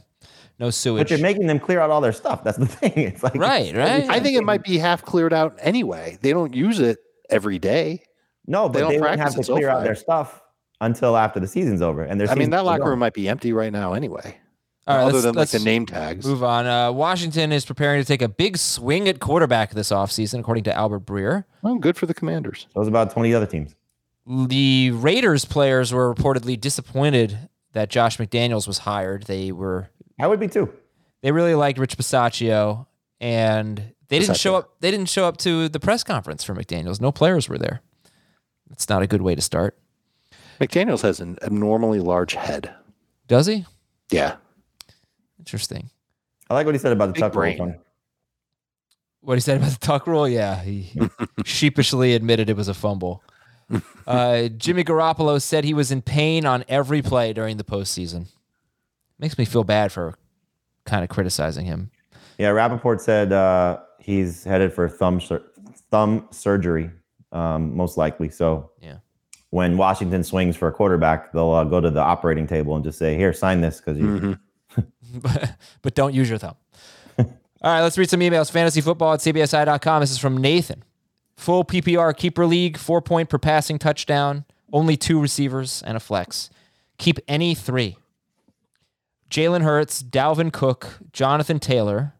[0.58, 1.00] No sewage.
[1.00, 2.44] But you're making them clear out all their stuff.
[2.44, 2.92] That's the thing.
[2.96, 4.08] It's like right, right.
[4.10, 6.18] I think it might be half cleared out anyway.
[6.20, 6.98] They don't use it
[7.30, 8.02] every day.
[8.46, 10.42] No, but they, they don't have to clear out their stuff
[10.82, 12.02] until after the season's over.
[12.02, 14.38] And there's I mean, that locker room might be empty right now anyway.
[14.86, 16.26] All right, other than like the name tags.
[16.26, 16.66] Move on.
[16.66, 20.74] Uh, Washington is preparing to take a big swing at quarterback this offseason, according to
[20.76, 21.44] Albert Breer.
[21.62, 22.66] Well, good for the Commanders.
[22.72, 23.76] So was about 20 other teams.
[24.26, 29.24] The Raiders players were reportedly disappointed that Josh McDaniels was hired.
[29.24, 29.88] They were.
[30.20, 30.72] I would be too.
[31.22, 32.86] They really liked Rich Bisaccia,
[33.20, 34.74] and they didn't show up.
[34.80, 37.00] They didn't show up to the press conference for McDaniels.
[37.00, 37.80] No players were there.
[38.70, 39.78] It's not a good way to start.
[40.60, 42.72] McDaniels has an abnormally large head.
[43.26, 43.64] Does he?
[44.10, 44.36] Yeah.
[45.38, 45.90] Interesting.
[46.48, 47.58] I like what he said about the Big tuck brain.
[47.58, 47.74] rule.
[49.22, 50.28] What he said about the tuck rule?
[50.28, 50.92] Yeah, he
[51.44, 53.22] sheepishly admitted it was a fumble.
[54.06, 58.26] Uh, Jimmy Garoppolo said he was in pain on every play during the postseason.
[59.18, 60.16] Makes me feel bad for
[60.84, 61.90] kind of criticizing him.
[62.38, 65.44] Yeah, Rapoport said uh, he's headed for thumb sur-
[65.90, 66.90] thumb surgery,
[67.32, 68.30] um, most likely.
[68.30, 68.96] So yeah,
[69.50, 72.98] when Washington swings for a quarterback, they'll uh, go to the operating table and just
[72.98, 74.04] say, "Here, sign this," because you.
[74.06, 74.82] Mm-hmm.
[75.20, 76.56] but, but don't use your thumb.
[77.18, 77.26] All
[77.62, 78.50] right, let's read some emails.
[78.50, 80.00] Fantasy football at cbsi.com.
[80.00, 80.82] This is from Nathan.
[81.40, 86.50] Full PPR keeper league, four point per passing touchdown, only two receivers and a flex.
[86.98, 87.96] Keep any three.
[89.30, 92.12] Jalen Hurts, Dalvin Cook, Jonathan Taylor,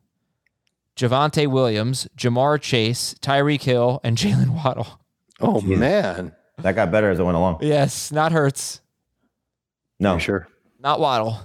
[0.97, 4.99] Javonte Williams, Ja'Marr Chase, Tyreek Hill, and Jaylen Waddle.
[5.39, 5.77] Oh Jeez.
[5.77, 7.59] man, that got better as it went along.
[7.61, 8.81] Yes, not Hurts.
[9.99, 10.49] No, sure,
[10.79, 11.41] not Waddle.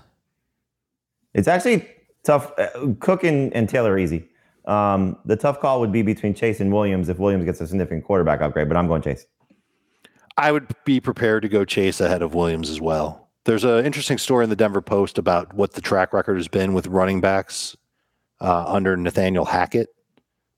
[1.34, 1.90] It's actually
[2.24, 2.54] tough.
[2.58, 4.30] Uh, Cook and, and Taylor are easy.
[4.66, 8.04] Um, the tough call would be between Chase and Williams if Williams gets a significant
[8.04, 9.26] quarterback upgrade, but I'm going Chase.
[10.38, 13.30] I would be prepared to go Chase ahead of Williams as well.
[13.46, 16.74] There's an interesting story in the Denver Post about what the track record has been
[16.74, 17.78] with running backs
[18.42, 19.90] uh, under Nathaniel Hackett.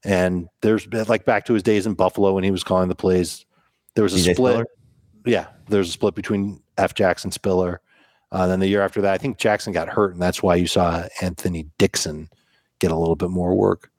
[0.03, 3.45] And there's like back to his days in Buffalo when he was calling the plays.
[3.95, 4.53] There was a DJ split.
[4.53, 4.65] Spiller?
[5.25, 6.93] Yeah, there's a split between F.
[6.93, 7.81] Jackson Spiller.
[8.31, 10.67] Uh, then the year after that, I think Jackson got hurt, and that's why you
[10.67, 12.29] saw Anthony Dixon
[12.79, 13.91] get a little bit more work.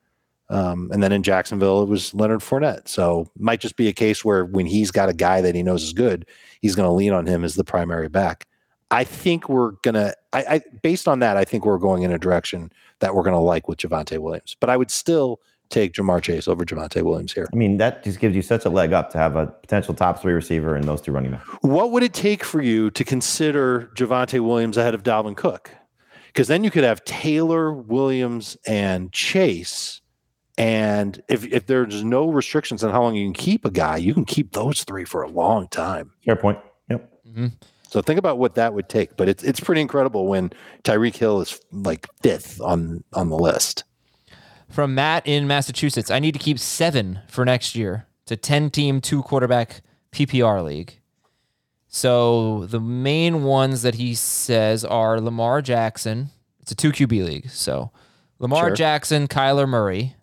[0.51, 2.89] Um, and then in Jacksonville, it was Leonard Fournette.
[2.89, 5.83] So might just be a case where when he's got a guy that he knows
[5.83, 6.27] is good,
[6.61, 8.47] he's going to lean on him as the primary back.
[8.91, 10.15] I think we're gonna.
[10.33, 13.41] I, I based on that, I think we're going in a direction that we're gonna
[13.41, 14.57] like with Javonte Williams.
[14.59, 17.47] But I would still take Ja'Marr Chase over Javonte Williams here.
[17.53, 20.23] I mean, that just gives you such a leg up to have a potential top
[20.23, 21.45] three receiver and those two running backs.
[21.61, 25.71] What would it take for you to consider Javonte Williams ahead of Dalvin Cook?
[26.29, 30.01] Because then you could have Taylor, Williams, and Chase.
[30.59, 34.13] And if, if there's no restrictions on how long you can keep a guy, you
[34.13, 36.11] can keep those three for a long time.
[36.25, 36.59] Fair point.
[36.91, 37.13] Yep.
[37.29, 37.47] Mm-hmm.
[37.89, 39.17] So think about what that would take.
[39.17, 40.51] But it's it's pretty incredible when
[40.83, 43.85] Tyreek Hill is like fifth on on the list.
[44.69, 48.07] From Matt in Massachusetts, I need to keep seven for next year.
[48.25, 49.81] It's a 10 team, two quarterback
[50.13, 51.01] PPR league.
[51.87, 56.29] So the main ones that he says are Lamar Jackson.
[56.61, 57.49] It's a two QB league.
[57.49, 57.91] So
[58.39, 58.77] Lamar Sure.
[58.77, 60.15] Jackson, Kyler Murray,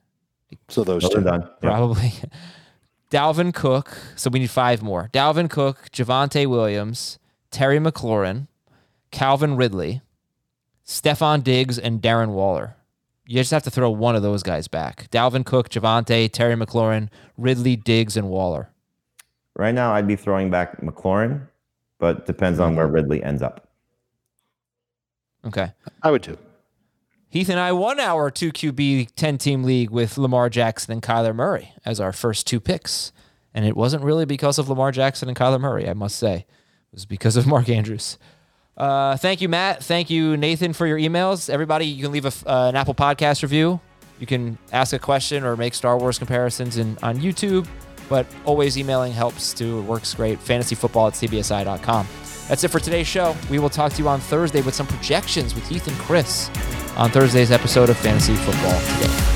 [0.69, 1.17] So those Those two.
[1.19, 1.41] are done.
[1.41, 1.59] Yep.
[1.61, 2.13] probably.
[3.11, 3.97] Dalvin Cook.
[4.15, 5.09] So we need five more.
[5.13, 7.19] Dalvin Cook, Javonte Williams,
[7.51, 8.47] Terry McLaurin,
[9.11, 10.01] Calvin Ridley,
[10.85, 12.75] Stefon Diggs, and Darren Waller.
[13.27, 15.09] You just have to throw one of those guys back.
[15.11, 18.69] Dalvin Cook, Javonte, Terry McLaurin, Ridley, Diggs, and Waller.
[19.55, 21.47] Right now, I'd be throwing back McLaurin,
[21.97, 23.67] but depends on where Ridley ends up.
[25.45, 25.71] Okay.
[26.03, 26.37] I would too.
[27.29, 31.35] Heath and I won our 2 QB 10 team league with Lamar Jackson and Kyler
[31.35, 33.11] Murray as our first two picks.
[33.53, 36.35] And it wasn't really because of Lamar Jackson and Kyler Murray, I must say.
[36.35, 36.45] It
[36.93, 38.17] was because of Mark Andrews.
[38.77, 39.83] Uh, thank you, Matt.
[39.83, 41.49] Thank you, Nathan, for your emails.
[41.49, 43.79] Everybody, you can leave a, uh, an Apple Podcast review.
[44.19, 47.67] You can ask a question or make Star Wars comparisons in, on YouTube,
[48.07, 49.79] but always emailing helps too.
[49.79, 50.39] It works great.
[50.39, 52.07] Fantasyfootball at cbsi.com.
[52.47, 53.35] That's it for today's show.
[53.49, 56.49] We will talk to you on Thursday with some projections with Heath and Chris
[56.95, 59.34] on Thursday's episode of Fantasy Football Today.